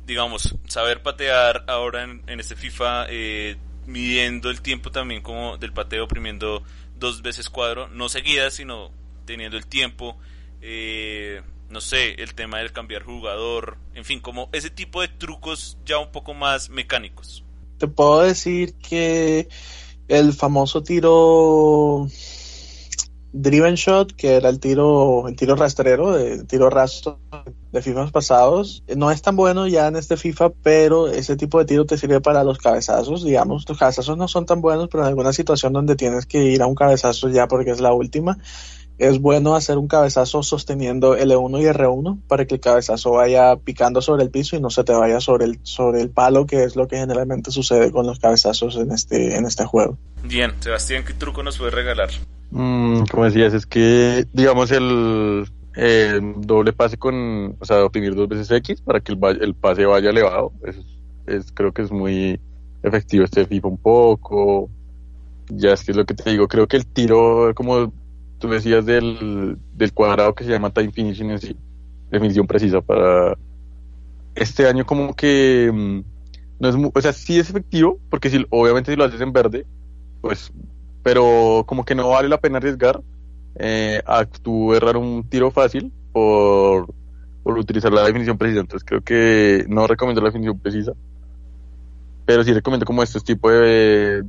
[0.08, 6.04] Digamos, saber patear ahora en, este FIFA, eh, midiendo el tiempo también como del pateo,
[6.04, 6.62] oprimiendo
[6.98, 8.90] dos veces cuadro, no seguidas, sino
[9.26, 10.16] teniendo el tiempo.
[10.62, 15.76] Eh, no sé, el tema del cambiar jugador, en fin, como ese tipo de trucos
[15.84, 17.44] ya un poco más mecánicos.
[17.76, 19.46] Te puedo decir que
[20.08, 22.08] el famoso tiro
[23.32, 27.18] driven shot, que era el tiro, el tiro rastrero, el tiro rastro
[27.72, 31.66] de FIFA pasados, no es tan bueno ya en este FIFA, pero ese tipo de
[31.66, 35.08] tiro te sirve para los cabezazos, digamos, los cabezazos no son tan buenos, pero en
[35.08, 38.38] alguna situación donde tienes que ir a un cabezazo ya porque es la última,
[38.98, 44.02] es bueno hacer un cabezazo sosteniendo L1 y R1 para que el cabezazo vaya picando
[44.02, 46.74] sobre el piso y no se te vaya sobre el, sobre el palo, que es
[46.74, 49.96] lo que generalmente sucede con los cabezazos en este, en este juego.
[50.24, 52.08] Bien, Sebastián, ¿qué truco nos puedes regalar?
[52.50, 55.46] Mm, como decías, es que, digamos, el,
[56.38, 60.10] doble pase con, o sea, oprimir dos veces X para que el, el pase vaya
[60.10, 60.52] elevado.
[61.26, 62.40] Es, creo que es muy
[62.82, 64.70] efectivo este FIFA un poco.
[65.50, 67.92] Ya es que es lo que te digo, creo que el tiro como
[68.38, 71.56] tú decías del, del cuadrado que se llama time finishing en sí,
[72.10, 73.36] definición precisa para
[74.34, 76.00] este año como que mm,
[76.60, 79.66] no es o sea sí es efectivo porque si obviamente si lo haces en verde
[80.20, 80.52] pues
[81.02, 83.02] pero como que no vale la pena arriesgar
[83.56, 86.92] eh, a tu errar un tiro fácil por,
[87.42, 88.60] por utilizar la definición precisa.
[88.60, 90.92] Entonces creo que no recomiendo la definición precisa
[92.28, 94.22] pero sí recomiendo como estos tipos de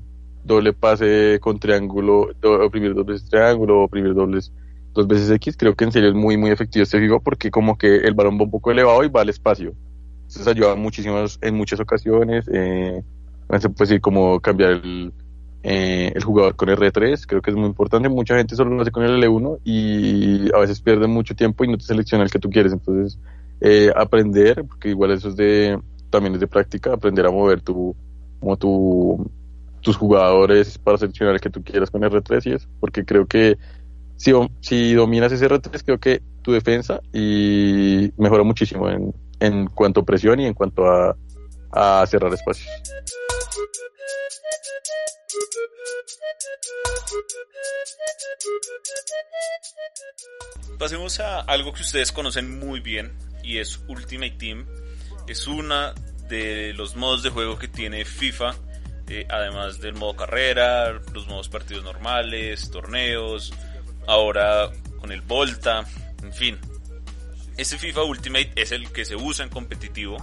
[0.43, 4.51] doble pase con triángulo, oprimir dos veces triángulo, oprimir dobles
[4.93, 7.77] dos veces X, creo que en serio es muy muy efectivo este juego porque como
[7.77, 9.73] que el balón va un poco elevado y va al espacio.
[10.21, 13.03] Entonces ayuda muchísimas, en muchas ocasiones, eh,
[13.59, 15.11] se puede decir como cambiar el,
[15.63, 18.91] eh, el jugador con R3, creo que es muy importante, mucha gente solo lo hace
[18.91, 22.39] con el L1 y a veces pierde mucho tiempo y no te selecciona el que
[22.39, 23.19] tú quieres, entonces
[23.59, 27.95] eh, aprender, porque igual eso es de, también es de práctica, aprender a mover tu,
[28.39, 29.31] como tu,
[29.81, 33.57] tus jugadores para seleccionar el que tú quieras con R3 y eso, porque creo que
[34.15, 40.01] si, si dominas ese R3, creo que tu defensa y mejora muchísimo en, en cuanto
[40.01, 41.15] a presión y en cuanto a,
[41.71, 42.67] a cerrar espacios.
[50.77, 53.11] Pasemos a algo que ustedes conocen muy bien
[53.43, 54.65] y es Ultimate Team.
[55.27, 55.93] Es una
[56.29, 58.55] de los modos de juego que tiene FIFA
[59.09, 63.51] eh, además del modo carrera, los modos partidos normales, torneos,
[64.07, 64.69] ahora
[64.99, 65.85] con el Volta,
[66.21, 66.59] en fin.
[67.57, 70.17] Este FIFA Ultimate es el que se usa en competitivo,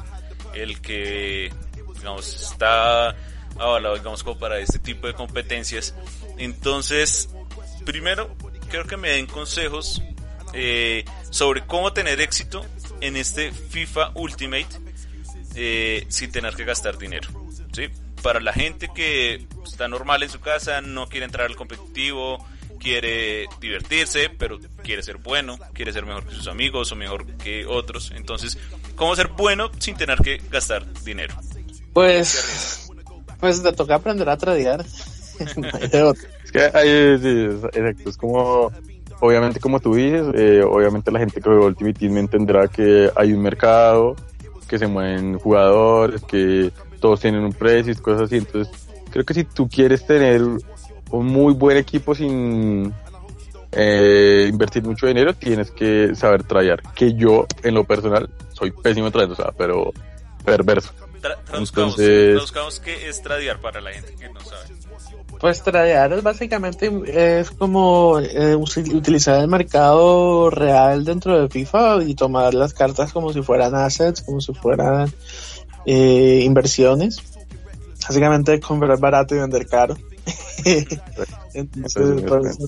[0.54, 1.52] el que
[1.94, 3.14] digamos está
[3.58, 5.94] avalado digamos como para este tipo de competencias.
[6.38, 7.28] Entonces,
[7.84, 8.36] primero
[8.68, 10.00] creo que me den consejos
[10.52, 12.64] eh, sobre cómo tener éxito
[13.00, 14.68] en este FIFA Ultimate
[15.56, 17.28] eh, sin tener que gastar dinero.
[17.72, 17.88] ¿sí?
[18.26, 22.44] Para la gente que está normal en su casa, no quiere entrar al competitivo,
[22.80, 27.64] quiere divertirse, pero quiere ser bueno, quiere ser mejor que sus amigos o mejor que
[27.66, 28.10] otros.
[28.16, 28.58] Entonces,
[28.96, 31.36] ¿cómo ser bueno sin tener que gastar dinero?
[31.92, 32.90] Pues,
[33.38, 34.80] pues te toca aprender a tradear.
[35.38, 38.72] es que hay, exacto, es como,
[39.20, 43.32] obviamente como tú dices, eh, obviamente la gente que juega Ultimate Team entenderá que hay
[43.32, 44.16] un mercado,
[44.66, 46.72] que se mueven jugadores, que
[47.06, 48.74] todos tienen un precio y cosas así, entonces
[49.12, 52.92] creo que si tú quieres tener un muy buen equipo sin
[53.70, 56.82] eh, invertir mucho dinero, tienes que saber tradear.
[56.94, 59.92] Que yo, en lo personal, soy pésimo trayendo, o sea, pero
[60.44, 60.90] perverso.
[61.20, 62.30] Tra traduzcamos, Entonces...
[62.32, 64.74] traduzcamos qué es tradear para la gente que no sabe.
[65.38, 66.90] Pues tradear es básicamente
[67.38, 73.32] es como eh, utilizar el mercado real dentro de FIFA y tomar las cartas como
[73.32, 75.12] si fueran assets, como si fueran
[75.86, 77.22] eh, inversiones.
[78.06, 79.96] Básicamente comprar barato y vender caro.
[81.54, 82.58] Entonces, pues,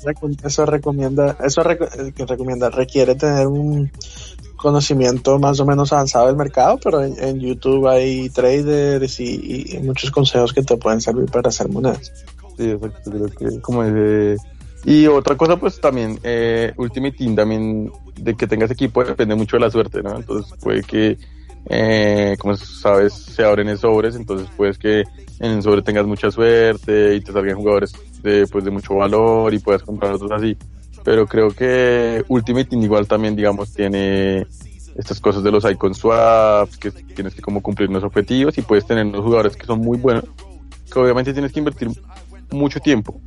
[0.45, 3.91] eso, recomienda, eso eh, que recomienda, requiere tener un
[4.57, 10.11] conocimiento más o menos avanzado del mercado, pero en, YouTube hay traders y, y, muchos
[10.11, 12.13] consejos que te pueden servir para hacer monedas.
[12.57, 13.85] Sí, exacto, creo que como
[14.85, 19.57] Y otra cosa, pues también, eh, Ultimate Team también, de que tengas equipo depende mucho
[19.57, 20.17] de la suerte, ¿no?
[20.17, 21.19] Entonces puede que,
[21.67, 25.05] eh, como sabes, se abren en sobres, entonces puedes que
[25.41, 27.93] en el sobre tengas mucha suerte y te salgan jugadores
[28.23, 30.57] de, pues, de mucho valor y puedas comprar otros así.
[31.05, 34.47] Pero creo que Ultimate Team igual también, digamos, tiene
[34.97, 38.85] estas cosas de los icon swaps, que tienes que como cumplir unos objetivos y puedes
[38.85, 40.25] tener unos jugadores que son muy buenos,
[40.93, 41.89] que obviamente tienes que invertir
[42.51, 43.21] mucho tiempo,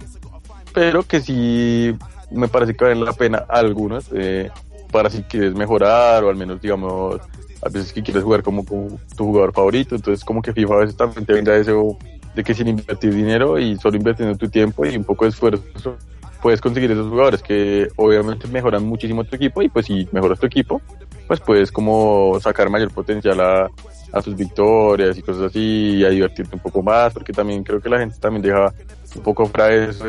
[0.73, 1.95] pero que sí
[2.29, 4.49] me parece que valen la pena algunos eh,
[4.91, 7.21] para si quieres mejorar o al menos digamos
[7.63, 10.97] a veces que quieres jugar como, tu jugador favorito, entonces como que FIFA a veces
[10.97, 11.97] también te brinda eso
[12.35, 15.97] de que sin invertir dinero y solo invirtiendo tu tiempo y un poco de esfuerzo
[16.41, 20.47] puedes conseguir esos jugadores que obviamente mejoran muchísimo tu equipo y pues si mejoras tu
[20.47, 20.81] equipo
[21.27, 23.69] pues puedes como sacar mayor potencial a,
[24.11, 27.79] a tus victorias y cosas así y a divertirte un poco más porque también creo
[27.79, 28.73] que la gente también deja
[29.15, 30.05] un poco para eso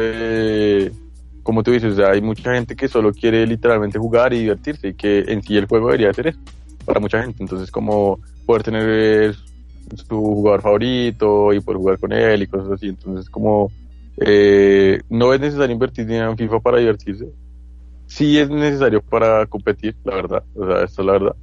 [1.43, 5.25] como tú dices, hay mucha gente que solo quiere literalmente jugar y divertirse y que
[5.27, 6.39] en sí el juego debería ser eso
[6.83, 7.43] para mucha gente.
[7.43, 9.35] Entonces, como poder tener
[10.09, 12.89] su jugador favorito y poder jugar con él y cosas así.
[12.89, 13.71] Entonces, como
[14.19, 17.29] eh, no es necesario invertir dinero en FIFA para divertirse.
[18.07, 20.45] Sí es necesario para competir, la verdad.
[20.55, 21.37] O sea, esto es la verdad.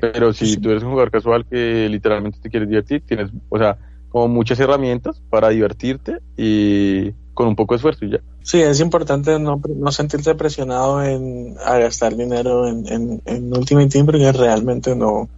[0.00, 3.76] Pero si tú eres un jugador casual que literalmente te quieres divertir, tienes, o sea,
[4.08, 8.18] como muchas herramientas para divertirte y con un poco de esfuerzo y ya.
[8.42, 13.86] Sí, es importante no, no sentirse presionado en a gastar dinero en, en, en Ultimate
[13.86, 15.28] Team porque realmente no,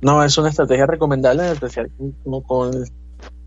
[0.00, 1.90] no es una estrategia recomendable, en especial
[2.22, 2.70] como con,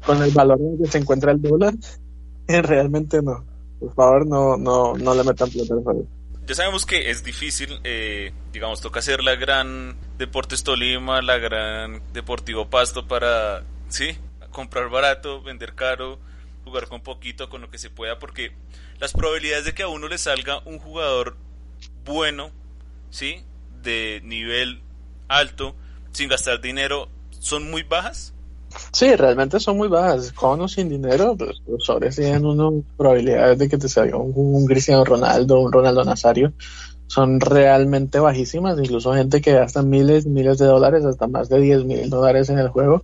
[0.06, 1.74] con el valor en que se encuentra el dólar.
[2.50, 3.46] Realmente no.
[3.80, 6.06] Por favor, no, no, no le metan plata al.
[6.46, 12.02] Ya sabemos que es difícil, eh, digamos, toca hacer la gran Deportes Tolima, la gran
[12.12, 14.18] Deportivo Pasto para, sí,
[14.52, 16.20] comprar barato, vender caro,
[16.66, 18.52] jugar con poquito, con lo que se pueda, porque
[19.00, 21.38] las probabilidades de que a uno le salga un jugador
[22.04, 22.52] bueno,
[23.10, 23.44] ¿sí?
[23.82, 24.82] De nivel
[25.28, 25.76] alto,
[26.12, 27.08] sin gastar dinero,
[27.40, 28.34] son muy bajas.
[28.92, 30.32] Sí, realmente son muy bajas.
[30.34, 34.34] Con o sin dinero, pues, los sobres tienen una probabilidades de que te salga un,
[34.36, 36.54] un, Cristiano Ronaldo, un Ronaldo Nazario,
[37.08, 38.78] son realmente bajísimas.
[38.80, 42.60] Incluso gente que gasta miles, miles de dólares, hasta más de 10 mil dólares en
[42.60, 43.04] el juego,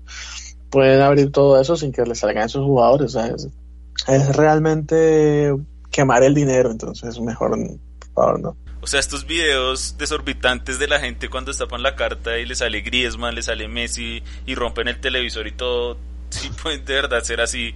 [0.71, 3.15] pueden abrir todo eso sin que les salgan esos jugadores.
[3.15, 5.53] es, realmente
[5.91, 8.57] quemar el dinero, entonces mejor, por favor, no.
[8.83, 12.81] O sea, estos videos desorbitantes de la gente cuando estapan la carta y le sale
[12.81, 15.97] Griezmann, le sale Messi y rompen el televisor y todo,
[16.29, 17.75] sí pueden de verdad ser así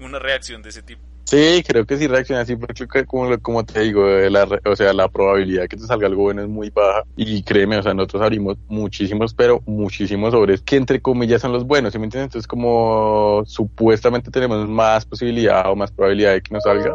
[0.00, 1.02] una reacción de ese tipo.
[1.24, 4.92] Sí, creo que sí reacciona así, porque como, como te digo, eh, la, o sea,
[4.92, 7.04] la probabilidad que te salga algo bueno es muy baja.
[7.16, 11.64] Y créeme, o sea, nosotros abrimos muchísimos, pero muchísimos sobres que entre comillas son los
[11.64, 12.30] buenos, ¿sí me entiendes?
[12.30, 16.92] Entonces, como supuestamente tenemos más posibilidad o más probabilidad de que nos salga,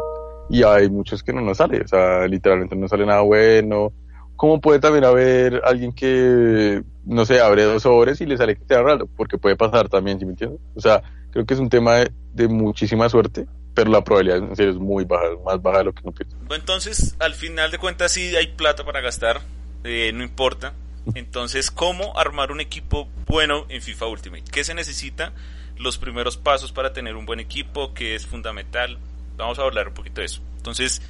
[0.50, 3.92] y hay muchos que no nos sale, o sea, literalmente no sale nada bueno.
[4.36, 8.66] Como puede también haber alguien que, no sé, abre dos sobres y le sale que
[8.66, 10.60] te raro, porque puede pasar también, ¿sí me entiendes?
[10.74, 14.72] O sea, creo que es un tema de muchísima suerte pero la probabilidad en serio
[14.72, 16.34] es muy baja, más baja de lo que no pienso.
[16.48, 19.42] Entonces, al final de cuentas, sí hay plata para gastar,
[19.84, 20.72] eh, no importa.
[21.14, 24.44] Entonces, ¿cómo armar un equipo bueno en FIFA Ultimate?
[24.50, 25.34] ¿Qué se necesita?
[25.76, 28.96] Los primeros pasos para tener un buen equipo, que es fundamental.
[29.36, 30.40] Vamos a hablar un poquito de eso.
[30.56, 31.02] Entonces,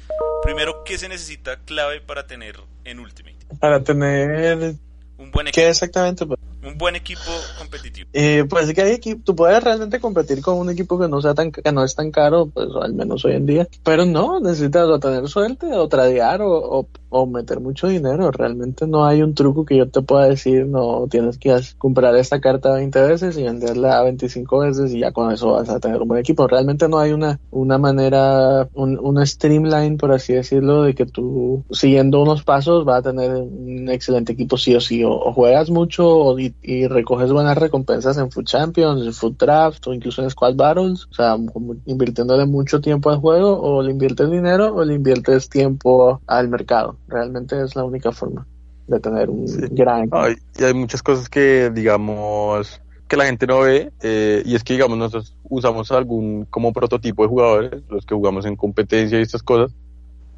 [0.43, 3.37] primero, ¿qué se necesita clave para tener en Ultimate?
[3.61, 4.75] Para tener
[5.17, 5.63] un buen equipo.
[5.63, 6.25] ¿Qué exactamente?
[6.67, 7.21] Un buen equipo
[7.57, 8.09] competitivo.
[8.13, 11.33] Eh, pues que hay equipo, tú puedes realmente competir con un equipo que no sea
[11.33, 13.67] tan, que no es tan caro, pues al menos hoy en día.
[13.83, 18.31] Pero no, necesitas o tener suerte, o tradear, o, o, meter mucho dinero.
[18.31, 22.41] Realmente no hay un truco que yo te pueda decir, no tienes que comprar esta
[22.41, 26.07] carta 20 veces y venderla 25 veces y ya con eso vas a tener un
[26.07, 26.47] buen equipo.
[26.47, 31.63] Realmente no hay una, una manera, un, una streamline, por así decirlo, de que tú
[31.71, 35.03] siguiendo unos pasos vas a tener un excelente equipo sí o sí.
[35.03, 39.93] O, juegas mucho o, y recoges buenas recompensas en Food Champions, en Food Draft o
[39.93, 41.37] incluso en Squad Battles, o sea,
[41.85, 46.97] invirtiéndole mucho tiempo al juego o le inviertes dinero o le inviertes tiempo al mercado.
[47.07, 48.45] Realmente es la única forma
[48.87, 50.09] de tener un gran...
[50.57, 54.73] y hay muchas cosas que, digamos, que la gente no ve eh, y es que,
[54.73, 59.43] digamos, nosotros usamos algún como prototipo de jugadores, los que jugamos en competencia y estas
[59.43, 59.73] cosas,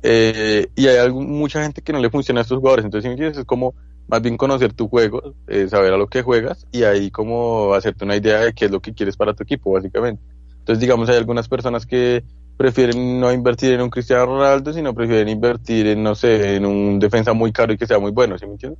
[0.02, 3.74] eh, y hay mucha gente que no le funciona a estos jugadores, entonces es como
[4.10, 8.06] más bien conocer tu juego, eh, saber a lo que juegas y ahí como hacerte
[8.06, 10.22] una idea de qué es lo que quieres para tu equipo, básicamente.
[10.60, 12.24] Entonces, digamos, hay algunas personas que
[12.58, 17.00] prefieren no invertir en un Cristiano Ronaldo, sino prefieren invertir en, no sé, en un
[17.00, 18.80] defensa muy caro y que sea muy bueno, ¿sí me entiendes?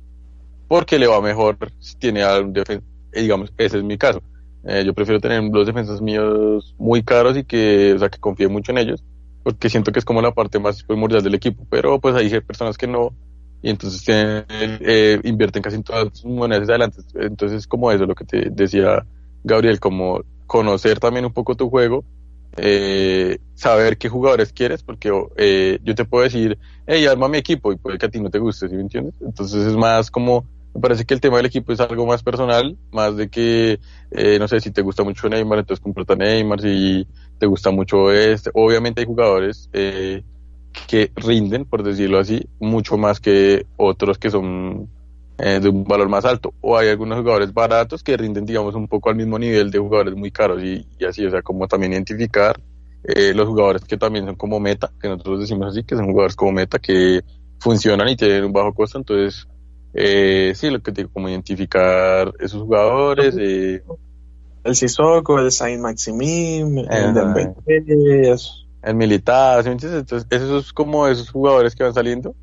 [0.68, 4.22] Porque le va mejor si tiene algún defensa, eh, digamos, ese es mi caso.
[4.64, 8.48] Eh, yo prefiero tener los defensas míos muy caros y que, o sea, que confíe
[8.48, 9.02] mucho en ellos,
[9.42, 12.76] porque siento que es como la parte más primordial del equipo, pero pues hay personas
[12.76, 13.14] que no,
[13.62, 17.02] y entonces eh, invierten casi en todas sus monedas adelante.
[17.14, 19.04] Entonces, como eso, lo que te decía
[19.44, 22.04] Gabriel, como conocer también un poco tu juego
[22.56, 27.72] eh, saber qué jugadores quieres, porque eh, yo te puedo decir, hey, arma mi equipo,
[27.72, 29.14] y puede que a ti no te guste, ¿sí me entiendes?
[29.20, 30.44] Entonces es más como,
[30.74, 33.78] me parece que el tema del equipo es algo más personal, más de que,
[34.10, 37.06] eh, no sé, si te gusta mucho Neymar, entonces comprate a Neymar, si
[37.38, 40.22] te gusta mucho este, obviamente hay jugadores eh,
[40.86, 44.88] que rinden, por decirlo así, mucho más que otros que son
[45.38, 46.52] eh, de un valor más alto.
[46.60, 50.14] O hay algunos jugadores baratos que rinden, digamos, un poco al mismo nivel de jugadores
[50.14, 52.60] muy caros y, así, o sea, como también identificar
[53.04, 56.36] eh, los jugadores que también son como meta, que nosotros decimos así, que son jugadores
[56.36, 57.22] como meta, que
[57.58, 59.46] funcionan y tienen un bajo costo, entonces,
[59.94, 63.36] eh, sí, lo que digo, como identificar esos jugadores.
[63.38, 63.82] Eh,
[64.62, 68.36] el Sissoko, el Saint Maximim, el Dembélé,
[68.82, 72.34] el militar, entonces esos como esos jugadores que van saliendo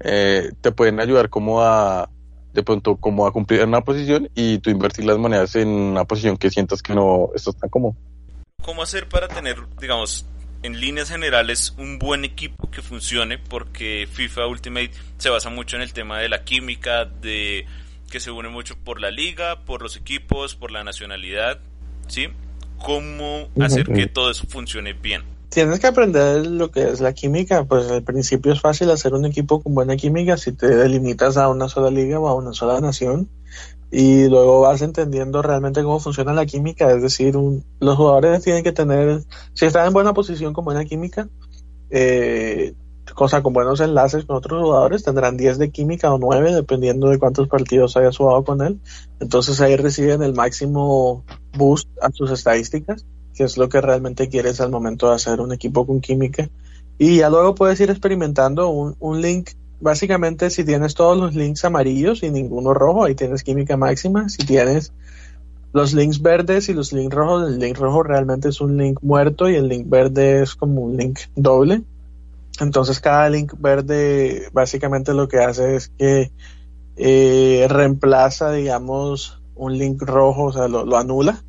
[0.00, 2.10] eh, te pueden ayudar como a
[2.52, 6.04] de pronto como a cumplir en una posición y tú invertir las monedas en una
[6.04, 7.96] posición que sientas que no estás tan cómodo.
[8.62, 10.24] ¿Cómo hacer para tener, digamos,
[10.62, 13.38] en líneas generales un buen equipo que funcione?
[13.38, 17.66] Porque FIFA Ultimate se basa mucho en el tema de la química, de
[18.08, 21.58] que se une mucho por la liga, por los equipos, por la nacionalidad,
[22.06, 22.28] ¿sí?
[22.78, 25.33] ¿Cómo hacer que todo eso funcione bien?
[25.54, 29.24] Tienes que aprender lo que es la química, pues al principio es fácil hacer un
[29.24, 32.80] equipo con buena química si te delimitas a una sola liga o a una sola
[32.80, 33.28] nación.
[33.92, 37.36] Y luego vas entendiendo realmente cómo funciona la química, es decir,
[37.78, 41.28] los jugadores tienen que tener, si están en buena posición con buena química,
[41.90, 42.74] eh,
[43.14, 47.20] cosa con buenos enlaces con otros jugadores, tendrán 10 de química o 9, dependiendo de
[47.20, 48.80] cuántos partidos hayas jugado con él.
[49.20, 51.24] Entonces ahí reciben el máximo
[51.56, 55.52] boost a sus estadísticas que es lo que realmente quieres al momento de hacer un
[55.52, 56.48] equipo con química.
[56.98, 59.50] Y ya luego puedes ir experimentando un, un link.
[59.80, 64.28] Básicamente, si tienes todos los links amarillos y ninguno rojo, ahí tienes química máxima.
[64.28, 64.92] Si tienes
[65.72, 69.50] los links verdes y los links rojos, el link rojo realmente es un link muerto
[69.50, 71.82] y el link verde es como un link doble.
[72.60, 76.30] Entonces cada link verde básicamente lo que hace es que
[76.96, 81.42] eh, reemplaza, digamos, un link rojo, o sea, lo anula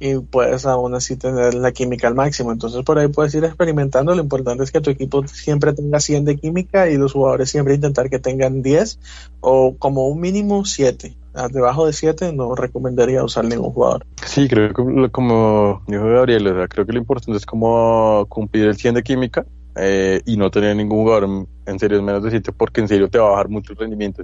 [0.00, 2.50] y puedes aún así tener la química al máximo.
[2.50, 4.14] Entonces por ahí puedes ir experimentando.
[4.14, 7.74] Lo importante es que tu equipo siempre tenga 100 de química y los jugadores siempre
[7.74, 8.98] intentar que tengan 10
[9.40, 11.14] o como un mínimo 7.
[11.34, 14.06] Ah, debajo de 7 no recomendaría usar ningún jugador.
[14.24, 18.94] Sí, creo que como dijo Gabriel, creo que lo importante es como cumplir el 100
[18.94, 19.46] de química
[19.76, 23.18] eh, y no tener ningún jugador en serio menos de 7 porque en serio te
[23.18, 24.22] va a bajar mucho el rendimiento.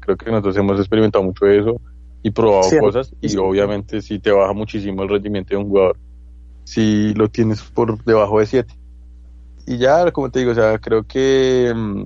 [0.00, 1.80] creo que nosotros hemos experimentado mucho eso
[2.24, 5.98] y probado cosas y obviamente si te baja muchísimo el rendimiento de un jugador
[6.64, 8.74] si lo tienes por debajo de 7
[9.66, 12.02] y ya como te digo o sea creo que mm,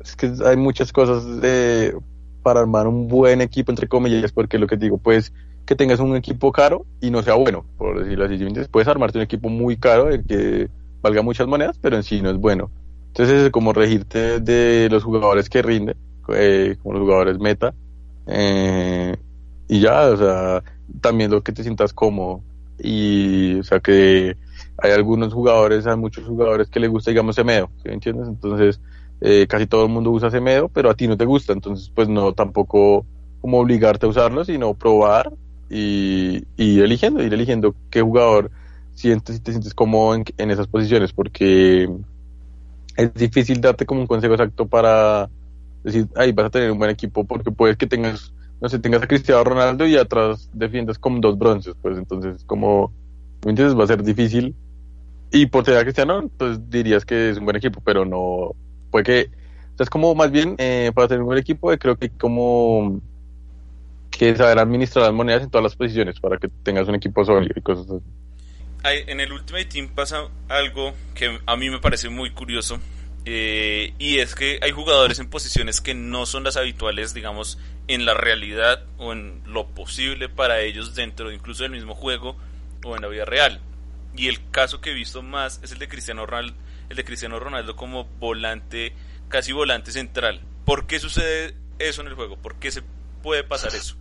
[0.00, 1.96] es que hay muchas cosas de
[2.42, 5.32] para armar un buen equipo entre comillas porque lo que te digo pues
[5.64, 8.38] que tengas un equipo caro y no sea bueno por decirlo así
[8.72, 10.68] puedes armarte un equipo muy caro el que
[11.00, 12.70] valga muchas monedas pero en sí no es bueno.
[13.08, 15.96] Entonces es como regirte de los jugadores que rinden
[16.34, 17.72] eh, como los jugadores meta
[18.26, 19.16] eh,
[19.68, 20.62] y ya, o sea,
[21.00, 22.42] también lo que te sientas cómodo.
[22.78, 24.36] Y, o sea, que
[24.78, 28.28] hay algunos jugadores, hay muchos jugadores que les gusta, digamos, Semedo, ¿sí entiendes?
[28.28, 28.80] Entonces,
[29.20, 32.08] eh, casi todo el mundo usa Semedo, pero a ti no te gusta, entonces, pues
[32.08, 33.06] no tampoco
[33.40, 35.32] como obligarte a usarlo, sino probar
[35.70, 38.50] y, y eligiendo, ir eligiendo qué jugador
[38.94, 41.88] sientes y te sientes cómodo en, en esas posiciones, porque
[42.96, 45.28] es difícil darte como un consejo exacto para
[45.84, 49.02] decir, ahí vas a tener un buen equipo porque puedes que tengas, no sé, tengas
[49.02, 52.92] a Cristiano Ronaldo y atrás defiendas como dos bronces, pues entonces como,
[53.44, 53.78] ¿me entiendes?
[53.78, 54.54] Va a ser difícil.
[55.30, 58.52] Y por a Cristiano, pues dirías que es un buen equipo, pero no,
[58.90, 59.30] puede que,
[59.74, 62.08] o sea, es como más bien, eh, para tener un buen equipo, eh, creo que
[62.10, 63.00] como
[64.10, 67.54] que saber administrar las monedas en todas las posiciones para que tengas un equipo sólido
[67.56, 69.10] y cosas así.
[69.10, 72.78] en el Ultimate Team pasa algo que a mí me parece muy curioso
[73.24, 77.58] eh, y es que hay jugadores en posiciones que no son las habituales, digamos,
[77.88, 82.36] en la realidad o en lo posible para ellos dentro incluso del mismo juego
[82.84, 83.60] o en la vida real.
[84.16, 86.54] Y el caso que he visto más es el de Cristiano Ronaldo,
[86.88, 88.92] el de Cristiano Ronaldo como volante,
[89.28, 90.40] casi volante central.
[90.64, 92.36] ¿Por qué sucede eso en el juego?
[92.36, 92.82] ¿Por qué se
[93.22, 93.96] puede pasar eso?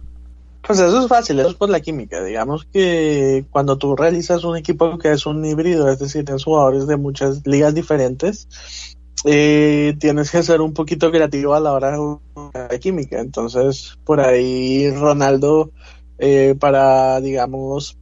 [0.65, 2.23] Pues eso es fácil, eso es por la química.
[2.23, 6.87] Digamos que cuando tú realizas un equipo que es un híbrido, es decir, tienes jugadores
[6.87, 8.47] de muchas ligas diferentes,
[9.25, 13.19] eh, tienes que ser un poquito creativo a la hora de jugar química.
[13.19, 15.71] Entonces, por ahí Ronaldo,
[16.17, 17.97] eh, para, digamos,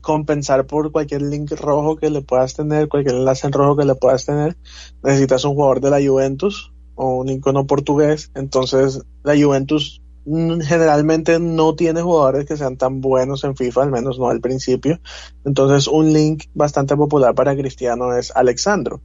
[0.00, 3.94] compensar por cualquier link rojo que le puedas tener, cualquier enlace en rojo que le
[3.94, 4.56] puedas tener,
[5.02, 8.32] necesitas un jugador de la Juventus o un icono portugués.
[8.34, 14.18] Entonces, la Juventus generalmente no tiene jugadores que sean tan buenos en FIFA, al menos
[14.18, 15.00] no al principio.
[15.44, 19.00] Entonces, un link bastante popular para Cristiano es Alexandro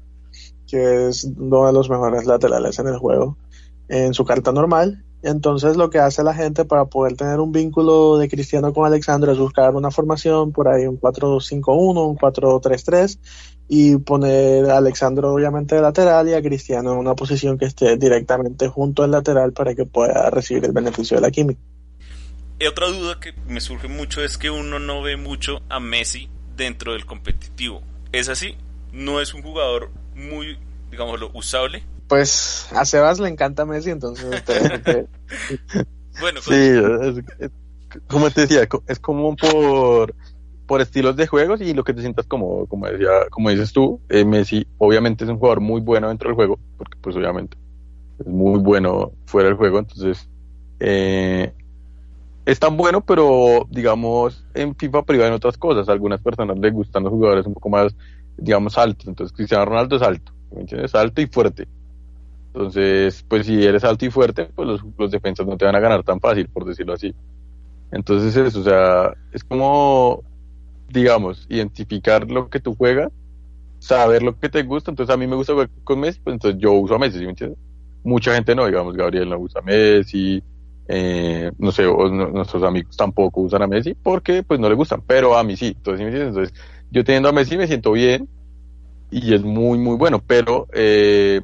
[0.69, 3.37] que es uno de los mejores laterales en el juego,
[3.87, 5.03] en su carta normal.
[5.23, 9.31] Entonces lo que hace la gente para poder tener un vínculo de Cristiano con Alexandro
[9.31, 13.19] es buscar una formación por ahí un 4-5-1, un 4-3-3
[13.67, 17.97] y poner a Alexandro obviamente de lateral y a Cristiano en una posición que esté
[17.97, 21.59] directamente junto al lateral para que pueda recibir el beneficio de la química.
[22.59, 26.29] Y otra duda que me surge mucho es que uno no ve mucho a Messi
[26.55, 27.81] dentro del competitivo.
[28.11, 28.55] ¿Es así?
[28.91, 30.57] ¿No es un jugador muy,
[30.91, 31.83] digámoslo, usable.
[32.07, 34.43] Pues a Sebas le encanta Messi, entonces...
[36.19, 37.21] bueno, sí,
[38.07, 40.13] como te decía, es como por
[40.67, 44.01] por estilos de juegos y lo que te sientas como, como decía, como dices tú,
[44.09, 47.57] eh, Messi obviamente es un jugador muy bueno dentro del juego, porque pues obviamente
[48.19, 50.29] es muy bueno fuera del juego, entonces
[50.81, 51.53] eh,
[52.45, 56.73] es tan bueno, pero digamos en FIFA privada en otras cosas, a algunas personas les
[56.73, 57.95] gustan los jugadores un poco más
[58.37, 59.09] digamos, alto.
[59.09, 60.95] Entonces, Cristiano Ronaldo es alto, ¿me entiendes?
[60.95, 61.67] Alto y fuerte.
[62.53, 65.79] Entonces, pues si eres alto y fuerte, pues los, los defensas no te van a
[65.79, 67.13] ganar tan fácil, por decirlo así.
[67.91, 70.23] Entonces, eso, o sea, es como,
[70.89, 73.11] digamos, identificar lo que tú juegas,
[73.79, 74.91] saber lo que te gusta.
[74.91, 77.23] Entonces, a mí me gusta jugar con Messi, pues entonces yo uso a Messi, ¿sí
[77.25, 77.59] me entiendes?
[78.03, 80.43] Mucha gente no, digamos, Gabriel no usa a Messi,
[80.87, 85.37] eh, no sé, nuestros amigos tampoco usan a Messi porque pues no le gustan, pero
[85.37, 86.37] a mí sí, entonces, ¿sí me entiendes?
[86.37, 86.53] Entonces,
[86.91, 88.27] yo teniendo a Messi me siento bien
[89.11, 91.41] y es muy, muy bueno, pero eh,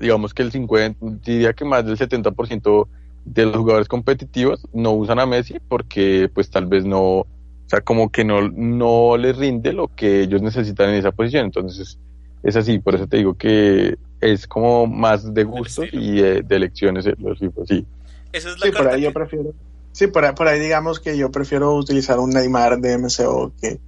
[0.00, 2.88] digamos que el 50, diría que más del 70%
[3.24, 7.26] de los jugadores competitivos no usan a Messi porque pues tal vez no, o
[7.66, 11.46] sea, como que no, no les rinde lo que ellos necesitan en esa posición.
[11.46, 11.98] Entonces
[12.42, 17.06] es así, por eso te digo que es como más de gusto y de, elecciones
[17.18, 17.86] los FIFA, sí.
[18.32, 19.52] Esa es la sí, por ahí yo prefiero.
[19.92, 23.78] Sí, por ahí, por ahí digamos que yo prefiero utilizar un Neymar de MCO que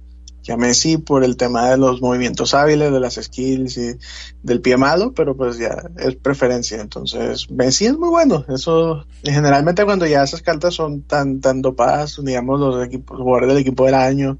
[0.45, 3.97] que a Messi por el tema de los movimientos hábiles, de las skills y
[4.43, 6.79] del pie malo, pero pues ya es preferencia.
[6.79, 8.45] Entonces, Messi es muy bueno.
[8.47, 13.57] Eso, generalmente cuando ya esas cartas son tan, tan dopadas, digamos, los equipos, jugadores del
[13.57, 14.37] equipo del año,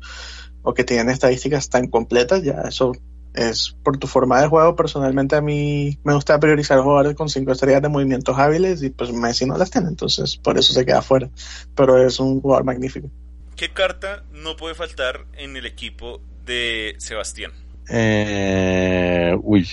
[0.62, 2.92] o que tienen estadísticas tan completas, ya eso
[3.34, 4.76] es por tu forma de juego.
[4.76, 9.12] Personalmente a mí me gusta priorizar jugadores con cinco estrellas de movimientos hábiles y pues
[9.12, 11.32] Messi no las tiene, entonces por eso se queda fuera.
[11.76, 13.10] Pero es un jugador magnífico.
[13.56, 17.54] ¿Qué carta no puede faltar en el equipo de Sebastián?
[17.90, 19.68] Eh, uy,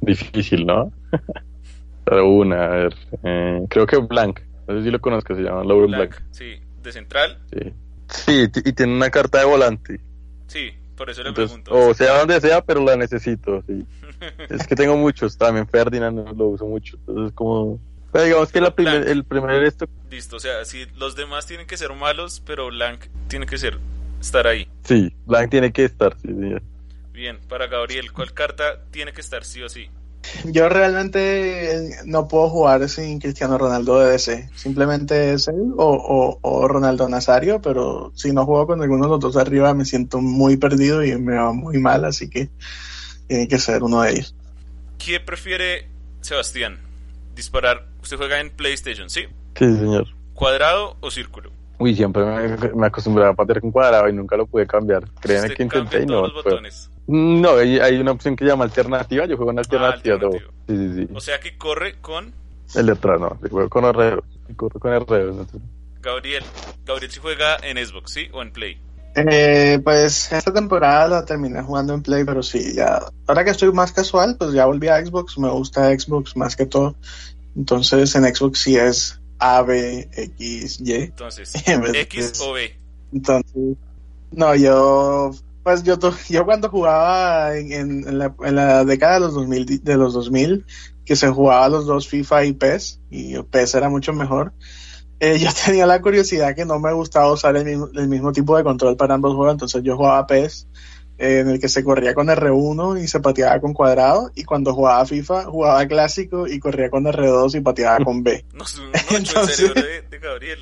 [0.00, 0.92] difícil, ¿no?
[2.04, 2.94] Pero una, a ver,
[3.24, 6.14] eh, creo que Blank, no sé si lo conozco, se llama Laura Blank.
[6.30, 7.38] Sí, de central.
[7.52, 7.72] Sí.
[8.08, 10.00] sí, y tiene una carta de volante.
[10.46, 11.72] Sí, por eso le pregunto.
[11.74, 13.84] O sea, donde sea, pero la necesito, sí.
[14.48, 17.80] es que tengo muchos, también Ferdinand lo uso mucho, entonces como
[18.12, 19.86] pero digamos que la primer, el primer esto.
[20.10, 23.78] Listo, o sea, si los demás tienen que ser malos, pero Blanc tiene que ser
[24.20, 24.68] estar ahí.
[24.84, 26.28] Sí, Blanc tiene que estar, sí,
[27.12, 29.90] Bien, para Gabriel, ¿cuál carta tiene que estar sí o sí?
[30.44, 34.50] Yo realmente no puedo jugar sin Cristiano Ronaldo de DC.
[34.54, 39.20] Simplemente es él o, o, Ronaldo Nazario, pero si no juego con alguno de los
[39.20, 42.48] dos arriba me siento muy perdido y me va muy mal, así que
[43.26, 44.34] tiene que ser uno de ellos.
[44.98, 45.88] ¿Qué prefiere
[46.20, 46.91] Sebastián?
[47.34, 47.86] Disparar.
[48.02, 49.26] Usted juega en PlayStation, ¿sí?
[49.56, 50.08] Sí, señor.
[50.34, 51.50] ¿Cuadrado o círculo?
[51.78, 52.22] Uy, siempre
[52.74, 55.02] me, acostumbraba a patear con cuadrado y nunca lo pude cambiar.
[55.20, 56.22] Créeme que intenté y no.
[56.22, 56.90] Los botones?
[57.08, 59.26] No, hay, una opción que llama alternativa.
[59.26, 60.16] Yo juego en alternativa.
[60.22, 61.08] Ah, sí, sí, sí.
[61.12, 62.32] O sea que corre con.
[62.74, 63.38] El no.
[63.42, 64.22] Yo juego con arreo.
[66.00, 66.44] Gabriel,
[66.84, 68.28] Gabriel si juega en Xbox, ¿sí?
[68.32, 68.78] O en Play.
[69.14, 73.00] Eh, pues esta temporada la terminé jugando en Play, pero sí, ya.
[73.26, 75.36] Ahora que estoy más casual, pues ya volví a Xbox.
[75.38, 76.96] Me gusta Xbox más que todo.
[77.54, 80.92] Entonces en Xbox sí es A, B, X, Y.
[80.94, 82.74] Entonces, X o B.
[83.12, 83.76] Entonces,
[84.30, 85.32] no, yo,
[85.62, 85.98] pues yo,
[86.30, 90.64] yo cuando jugaba en, la, en la década de los 2000, di- de los 2000,
[91.04, 94.54] que se jugaba los dos FIFA y PES, y PES era mucho mejor,
[95.24, 98.56] eh, yo tenía la curiosidad que no me gustaba usar el mismo, el mismo tipo
[98.56, 100.66] de control para ambos juegos, entonces yo jugaba PES,
[101.18, 104.74] eh, en el que se corría con R1 y se pateaba con cuadrado, y cuando
[104.74, 108.44] jugaba FIFA, jugaba clásico y corría con R2 y pateaba con B.
[108.52, 110.58] No, no, el Entonces- cerebro de, de Gabriel.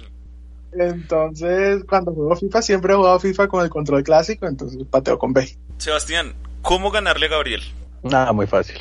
[0.73, 5.33] Entonces, cuando juego FIFA, siempre he jugado FIFA con el control clásico, entonces pateo con
[5.33, 5.49] B.
[5.79, 7.63] Sebastián, ¿cómo ganarle a Gabriel?
[8.03, 8.77] Nada, muy fácil.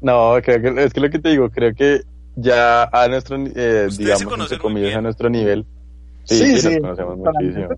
[0.00, 2.02] No, creo que es que lo que te digo, creo que
[2.36, 5.66] ya a nuestro, eh, digamos, entre comillas, a nuestro nivel.
[6.24, 7.68] Sí, Sí, sí, nos conocemos muchísimo.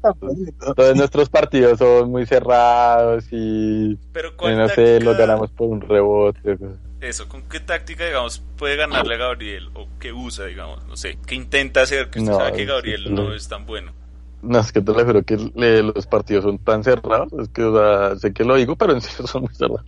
[0.74, 5.68] Todos nuestros partidos son muy cerrados y, Pero ¿cuál no sé, táctica- los ganamos por
[5.68, 6.56] un rebote.
[7.00, 9.68] Eso, ¿con qué táctica, digamos, puede ganarle a Gabriel?
[9.74, 10.84] ¿O qué usa, digamos?
[10.86, 12.08] No sé, ¿qué intenta hacer?
[12.10, 13.92] Que usted No, sabe que Gabriel no es tan bueno.
[14.40, 17.62] No, es que te lo juro que le- los partidos son tan cerrados, es que,
[17.64, 19.84] o sea, sé que lo digo, pero en serio son muy cerrados.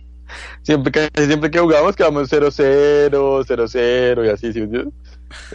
[0.61, 3.09] Siempre que, siempre que jugamos quedamos 0-0,
[3.45, 4.67] 0-0 y así, ¿sí?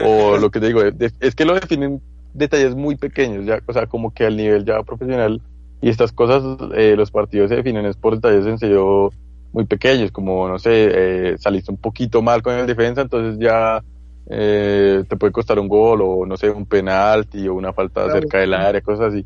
[0.04, 2.00] O lo que te digo, es, es que lo definen
[2.34, 5.40] detalles muy pequeños, ya, o sea, como que al nivel ya profesional
[5.80, 6.42] y estas cosas,
[6.74, 9.10] eh, los partidos se definen es por detalles en serio
[9.52, 13.82] muy pequeños, como, no sé, eh, saliste un poquito mal con el defensa, entonces ya
[14.28, 18.20] eh, te puede costar un gol o, no sé, un penalti o una falta Claro.
[18.20, 19.24] cerca del área, cosas así.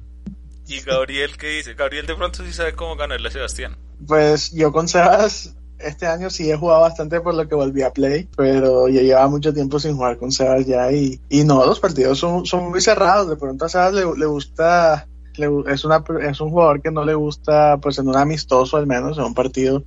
[0.71, 1.75] ¿Y Gabriel qué dice?
[1.75, 3.77] Gabriel de pronto sí sabe cómo ganarle a Sebastián.
[4.07, 7.93] Pues yo con Sebas este año sí he jugado bastante por lo que volví a
[7.93, 11.81] Play, pero yo llevaba mucho tiempo sin jugar con Sebas ya y, y no, los
[11.81, 13.29] partidos son, son muy cerrados.
[13.29, 17.05] De pronto a Sebas le, le gusta, le es, una, es un jugador que no
[17.05, 19.83] le gusta, pues en un amistoso al menos, en un partido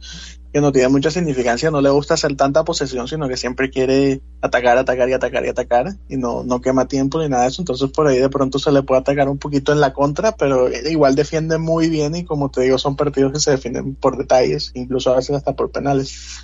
[0.54, 4.22] que no tiene mucha significancia, no le gusta hacer tanta posesión, sino que siempre quiere
[4.40, 7.64] atacar, atacar y atacar y atacar y no, no quema tiempo ni nada de eso.
[7.64, 10.70] Entonces por ahí de pronto se le puede atacar un poquito en la contra, pero
[10.72, 14.72] igual defiende muy bien y como te digo, son partidos que se definen por detalles,
[14.76, 16.40] incluso a veces hasta por penales.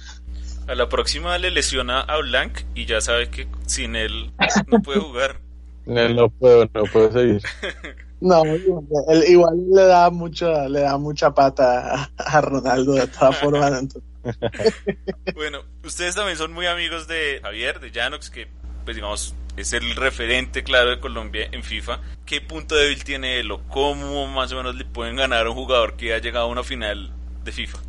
[0.68, 4.32] A la próxima le lesiona a Blanc y ya sabe que sin él
[4.68, 5.40] no puede jugar.
[5.86, 7.42] No, no puedo, no puedo seguir.
[8.22, 13.86] No, él igual le da mucha, le da mucha pata a, Ronaldo de todas formas.
[15.34, 18.48] Bueno, ustedes también son muy amigos de Javier, de Janox, que
[18.84, 22.02] pues digamos es el referente claro de Colombia en FIFA.
[22.26, 25.56] ¿Qué punto débil tiene él o cómo más o menos le pueden ganar a un
[25.56, 27.12] jugador que ha llegado a una final
[27.44, 27.80] de FIFA?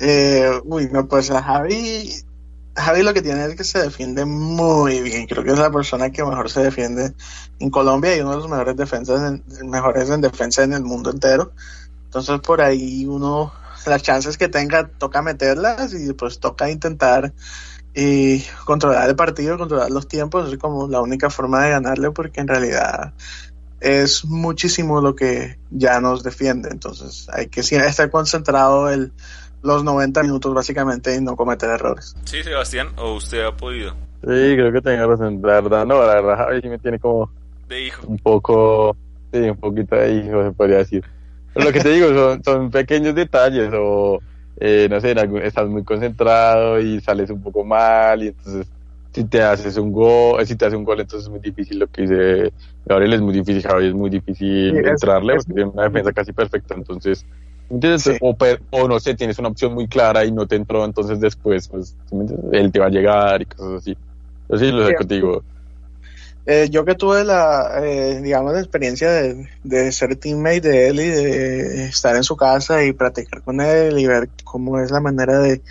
[0.00, 2.10] Eh, uy, no, pues a Javi,
[2.76, 5.26] Javi lo que tiene es que se defiende muy bien.
[5.26, 7.14] Creo que es la persona que mejor se defiende
[7.58, 11.10] en Colombia y uno de los mejores defensas, en, mejores en defensa en el mundo
[11.10, 11.52] entero.
[12.04, 13.52] Entonces por ahí uno,
[13.86, 17.32] las chances que tenga, toca meterlas y pues toca intentar
[17.94, 22.40] y controlar el partido, controlar los tiempos, es como la única forma de ganarle porque
[22.40, 23.14] en realidad
[23.78, 26.70] es muchísimo lo que ya nos defiende.
[26.72, 29.12] Entonces hay que estar concentrado el
[29.64, 32.14] los 90 minutos básicamente y no cometer errores.
[32.24, 33.92] Sí, Sebastián, o usted ha podido.
[34.20, 35.40] Sí, creo que tenga razón.
[35.42, 37.30] La verdad, no, la verdad, Javi sí me tiene como
[37.68, 38.06] De hijo.
[38.06, 38.96] un poco,
[39.32, 41.04] sí, un poquito de hijo, se podría decir.
[41.52, 44.20] Pero lo que te digo, son, son pequeños detalles, o
[44.60, 48.66] eh, no sé, en algún- estás muy concentrado y sales un poco mal, y entonces
[49.12, 51.78] si te haces un gol, eh, si te hace un gol, entonces es muy difícil
[51.78, 52.52] lo que dice
[52.84, 55.84] Gabriel, es muy difícil, Javi, es muy difícil Sí, es- entrarle, es- porque tiene una
[55.84, 57.24] defensa casi perfecta, entonces,
[57.74, 58.02] ¿entiendes?
[58.02, 58.12] Sí.
[58.20, 61.96] O, no sé, tienes una opción muy clara y no te entró, entonces después, pues,
[62.08, 62.52] ¿sí me entiendes?
[62.52, 63.96] él te va a llegar y cosas así.
[64.48, 65.53] Yo sí, lo sé Sí.
[66.46, 71.00] Eh, yo que tuve la, eh, digamos, la experiencia de, de ser teammate de él
[71.00, 75.00] y de estar en su casa y practicar con él y ver cómo es la
[75.00, 75.62] manera de,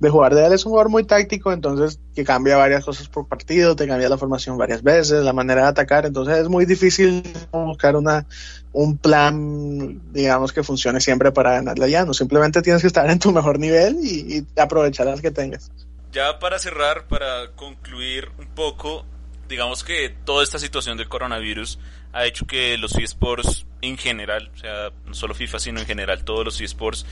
[0.00, 0.52] de jugar de él.
[0.54, 4.16] Es un jugador muy táctico, entonces que cambia varias cosas por partido, te cambia la
[4.16, 7.22] formación varias veces, la manera de atacar, entonces es muy difícil
[7.52, 8.26] buscar una
[8.74, 13.18] un plan, digamos, que funcione siempre para ganarle ya, no simplemente tienes que estar en
[13.18, 15.70] tu mejor nivel y aprovechar las que tengas.
[16.10, 19.04] Ya para cerrar, para concluir un poco,
[19.52, 21.78] digamos que toda esta situación del coronavirus
[22.14, 26.24] ha hecho que los eSports en general, o sea, no solo FIFA, sino en general
[26.24, 27.04] todos los eSports,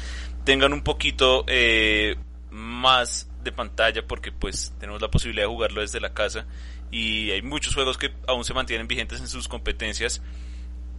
[0.44, 2.16] tengan un poquito eh,
[2.50, 6.46] más de pantalla porque pues tenemos la posibilidad de jugarlo desde la casa
[6.90, 10.22] y hay muchos juegos que aún se mantienen vigentes en sus competencias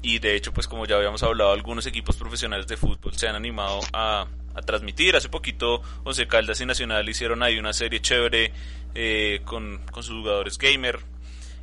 [0.03, 3.35] y de hecho pues como ya habíamos hablado algunos equipos profesionales de fútbol se han
[3.35, 4.27] animado a,
[4.65, 5.15] transmitir.
[5.15, 8.51] Hace poquito Once Caldas y Nacional hicieron ahí una serie chévere
[8.93, 10.99] eh, con, con sus jugadores gamer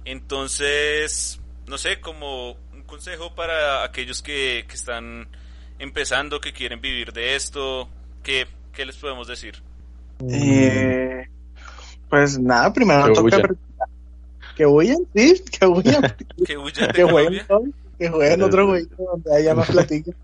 [0.04, 5.28] entonces no sé como un consejo para aquellos que, que están
[5.78, 7.88] empezando que quieren vivir de esto
[8.22, 9.62] ¿qué, qué les podemos decir?
[10.28, 11.26] Eh,
[12.08, 13.58] pues nada, primero Que toca huyan.
[14.56, 16.02] Que huyan, sí, que huyan.
[16.46, 17.46] que huyan que jueguen,
[17.98, 20.12] que jueguen otro jueguito donde haya más platica.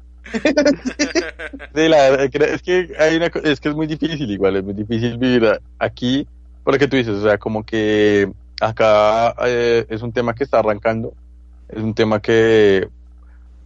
[1.75, 4.65] Sí, la verdad, cre- es que hay una, es que es muy difícil igual, es
[4.65, 6.27] muy difícil vivir aquí,
[6.63, 8.31] por lo que tú dices, o sea, como que
[8.69, 11.13] acá eh, es un tema que está arrancando,
[11.69, 12.89] es un tema que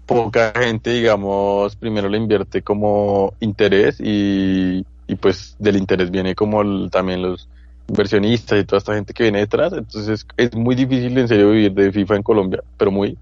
[0.06, 6.88] poca gente, digamos, primero le invierte como interés y, y pues del interés viene como
[6.88, 7.48] también los
[7.88, 11.72] inversionistas y toda esta gente que viene detrás, entonces es muy difícil en serio vivir
[11.72, 13.16] de FIFA en Colombia, pero muy,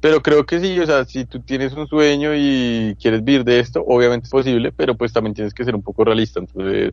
[0.00, 3.60] pero creo que sí, o sea, si tú tienes un sueño y quieres vivir de
[3.60, 6.40] esto, obviamente es posible, pero pues también tienes que ser un poco realista.
[6.40, 6.92] Entonces,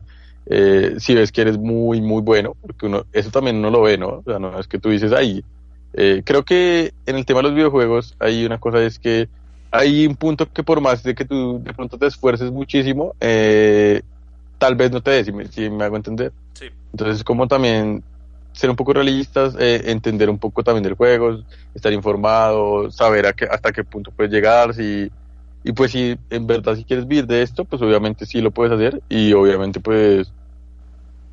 [0.50, 3.98] eh, si ves que eres muy, muy bueno, porque uno, eso también uno lo ve,
[3.98, 4.08] ¿no?
[4.08, 5.44] O sea, no es que tú dices, ahí.
[5.92, 9.28] creo que en el tema de los videojuegos hay una cosa es que
[9.70, 14.02] hay un punto que por más de que tú de pronto te esfuerces muchísimo, eh,
[14.58, 16.32] tal vez no te des, si me, si me hago entender.
[16.54, 16.66] Sí.
[16.92, 18.02] Entonces, como también
[18.52, 21.38] ser un poco realistas, eh, entender un poco también del juego,
[21.74, 25.10] estar informado, saber a qué, hasta qué punto puedes llegar, si,
[25.62, 28.72] y pues si en verdad si quieres vivir de esto, pues obviamente sí lo puedes
[28.72, 30.32] hacer y obviamente pues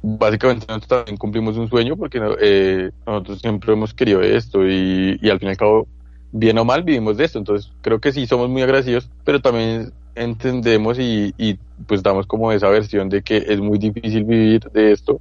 [0.05, 5.29] básicamente nosotros también cumplimos un sueño porque eh, nosotros siempre hemos querido esto y, y
[5.29, 5.87] al fin y al cabo,
[6.31, 9.91] bien o mal, vivimos de esto, entonces creo que sí somos muy agradecidos, pero también
[10.15, 11.55] entendemos y, y
[11.87, 15.19] pues damos como esa versión de que es muy difícil vivir de esto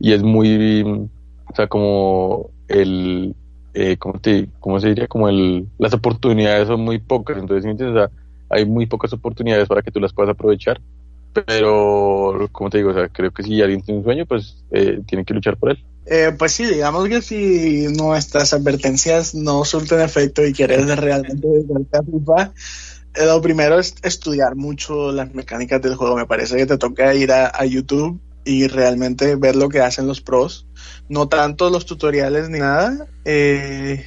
[0.00, 1.08] y es muy
[1.54, 3.34] o sea, como el,
[3.74, 5.06] eh, ¿cómo, te, ¿cómo se diría?
[5.06, 7.84] Como el, las oportunidades son muy pocas, entonces, ¿sí?
[7.84, 8.10] O sea,
[8.48, 10.80] hay muy pocas oportunidades para que tú las puedas aprovechar,
[11.34, 15.34] pero, como te digo, creo que si alguien tiene un sueño, pues eh, tiene que
[15.34, 15.84] luchar por él.
[16.06, 21.96] Eh, pues sí, digamos que si nuestras advertencias no surten efecto y quieres realmente dedicarte
[21.96, 22.52] a FIFA,
[23.14, 26.16] eh, lo primero es estudiar mucho las mecánicas del juego.
[26.16, 30.06] Me parece que te toca ir a, a YouTube y realmente ver lo que hacen
[30.06, 30.66] los pros,
[31.08, 34.04] no tanto los tutoriales ni nada, eh,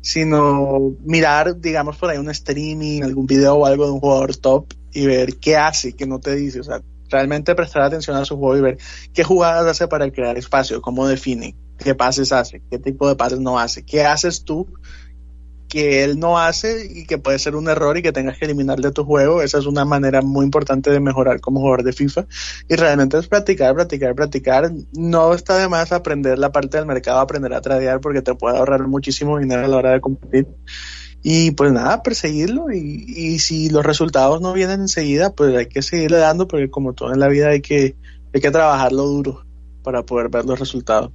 [0.00, 4.66] sino mirar, digamos, por ahí un streaming, algún video o algo de un jugador top
[4.94, 6.80] y ver qué hace, qué no te dice, o sea,
[7.10, 8.78] realmente prestar atención a su juego y ver
[9.12, 13.40] qué jugadas hace para crear espacio, cómo define, qué pases hace, qué tipo de pases
[13.40, 14.66] no hace, qué haces tú
[15.68, 18.78] que él no hace y que puede ser un error y que tengas que eliminar
[18.78, 19.42] de tu juego.
[19.42, 22.26] Esa es una manera muy importante de mejorar como jugador de FIFA.
[22.68, 24.70] Y realmente es practicar, practicar, practicar.
[24.92, 28.56] No está de más aprender la parte del mercado, aprender a tradear porque te puede
[28.56, 30.46] ahorrar muchísimo dinero a la hora de competir.
[31.26, 35.80] Y pues nada, perseguirlo y, y si los resultados no vienen enseguida, pues hay que
[35.80, 37.96] seguirle dando porque como todo en la vida hay que,
[38.34, 39.46] hay que trabajarlo duro
[39.82, 41.12] para poder ver los resultados.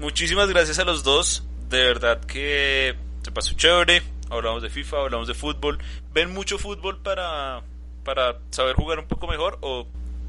[0.00, 1.44] Muchísimas gracias a los dos.
[1.70, 4.02] De verdad que se pasó chévere.
[4.30, 5.78] Hablamos de FIFA, hablamos de fútbol.
[6.14, 7.62] ¿Ven mucho fútbol para,
[8.04, 9.86] para saber jugar un poco mejor o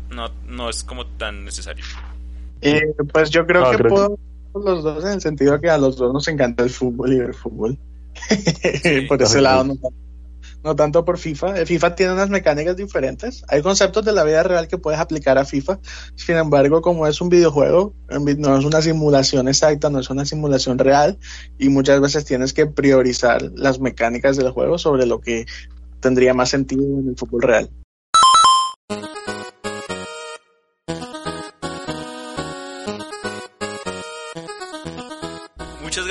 [0.10, 1.86] no, no es como tan necesario?
[2.62, 2.82] Eh,
[3.14, 4.20] pues yo creo No, que creo puedo
[4.56, 7.34] los dos en el sentido que a los dos nos encanta el fútbol y ver
[7.36, 7.78] fútbol.
[9.08, 9.94] por ese lado, no, tanto-
[10.64, 11.60] no tanto por FIFA.
[11.60, 13.44] El FIFA tiene unas mecánicas diferentes.
[13.48, 15.80] Hay conceptos de la vida real que puedes aplicar a FIFA.
[16.16, 20.78] Sin embargo, como es un videojuego, no es una simulación exacta, no es una simulación
[20.78, 21.18] real
[21.58, 25.46] y muchas veces tienes que priorizar las mecánicas del juego sobre lo que
[26.00, 27.70] tendría más sentido en el fútbol real.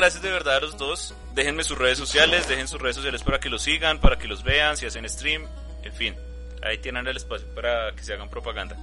[0.09, 1.15] Gracias de verdad a los dos.
[1.35, 4.43] Déjenme sus redes sociales, dejen sus redes sociales para que los sigan, para que los
[4.43, 5.43] vean, si hacen stream,
[5.83, 6.15] en fin.
[6.63, 8.75] Ahí tienen el espacio para que se hagan propaganda.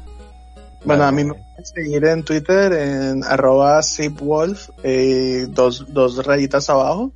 [0.83, 6.69] Bueno, a mí me pueden seguir en Twitter en arroba zipwolf, eh, dos, dos rayitas
[6.69, 7.11] abajo.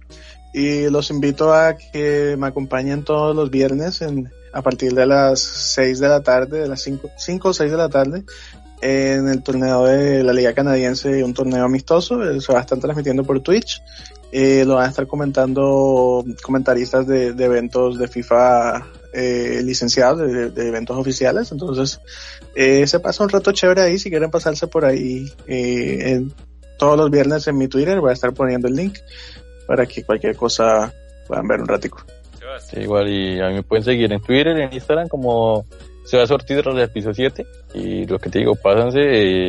[0.55, 5.39] Y los invito a que me acompañen todos los viernes en, a partir de las
[5.39, 8.23] 6 de la tarde, de las 5, 5 o 6 de la tarde,
[8.81, 12.23] en el torneo de la Liga Canadiense, un torneo amistoso.
[12.23, 13.81] eh, Se va a estar transmitiendo por Twitch.
[14.31, 20.51] Eh, lo van a estar comentando comentaristas de, de eventos de FIFA eh, licenciados, de,
[20.51, 21.51] de eventos oficiales.
[21.51, 21.99] Entonces,
[22.55, 23.97] eh, se pasa un rato chévere ahí.
[23.97, 26.33] Si quieren pasarse por ahí, eh, en-
[26.77, 28.99] todos los viernes en mi Twitter voy a estar poniendo el link
[29.67, 30.93] para que cualquier cosa
[31.27, 32.05] puedan ver un ratico.
[32.61, 35.65] Sí, igual, y a mí me pueden seguir en Twitter, en Instagram, como
[36.09, 37.45] Sebas Ortiz de piso 7.
[37.75, 38.99] Y lo que te digo, pásanse.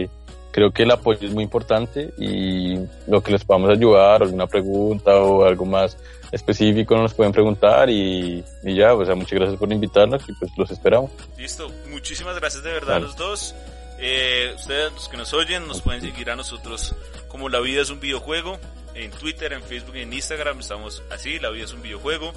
[0.03, 0.09] eh,
[0.53, 5.17] creo que el apoyo es muy importante y lo que les podamos ayudar, alguna pregunta
[5.17, 5.97] o algo más
[6.33, 10.51] específico nos pueden preguntar y, y ya, o sea, muchas gracias por invitarnos y pues
[10.57, 11.11] los esperamos.
[11.39, 13.07] Listo, muchísimas gracias de verdad a Vale.
[13.07, 13.55] los dos.
[13.99, 16.95] Eh, ustedes, los que nos oyen, nos pueden seguir a nosotros
[17.29, 18.59] como La Vida es un videojuego.
[18.95, 22.33] En Twitter, en Facebook en Instagram estamos así, La Vida es un videojuego.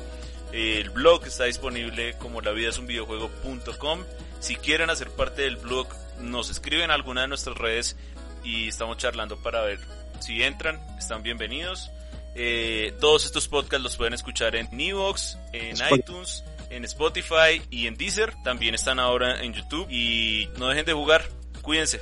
[0.54, 4.04] El blog está disponible como la vida es un videojuego.com.
[4.40, 5.88] Si quieren hacer parte del blog,
[6.20, 7.98] nos escriben a alguna de nuestras redes
[8.44, 9.80] y estamos charlando para ver
[10.20, 11.90] Si entran, están bienvenidos.
[12.36, 17.96] Eh, todos estos podcasts los pueden escuchar en Evox, en iTunes, en Spotify y en
[17.96, 18.36] Deezer.
[18.44, 19.88] También están ahora en YouTube.
[19.90, 21.28] Y no dejen de jugar.
[21.64, 22.00] Cuídense.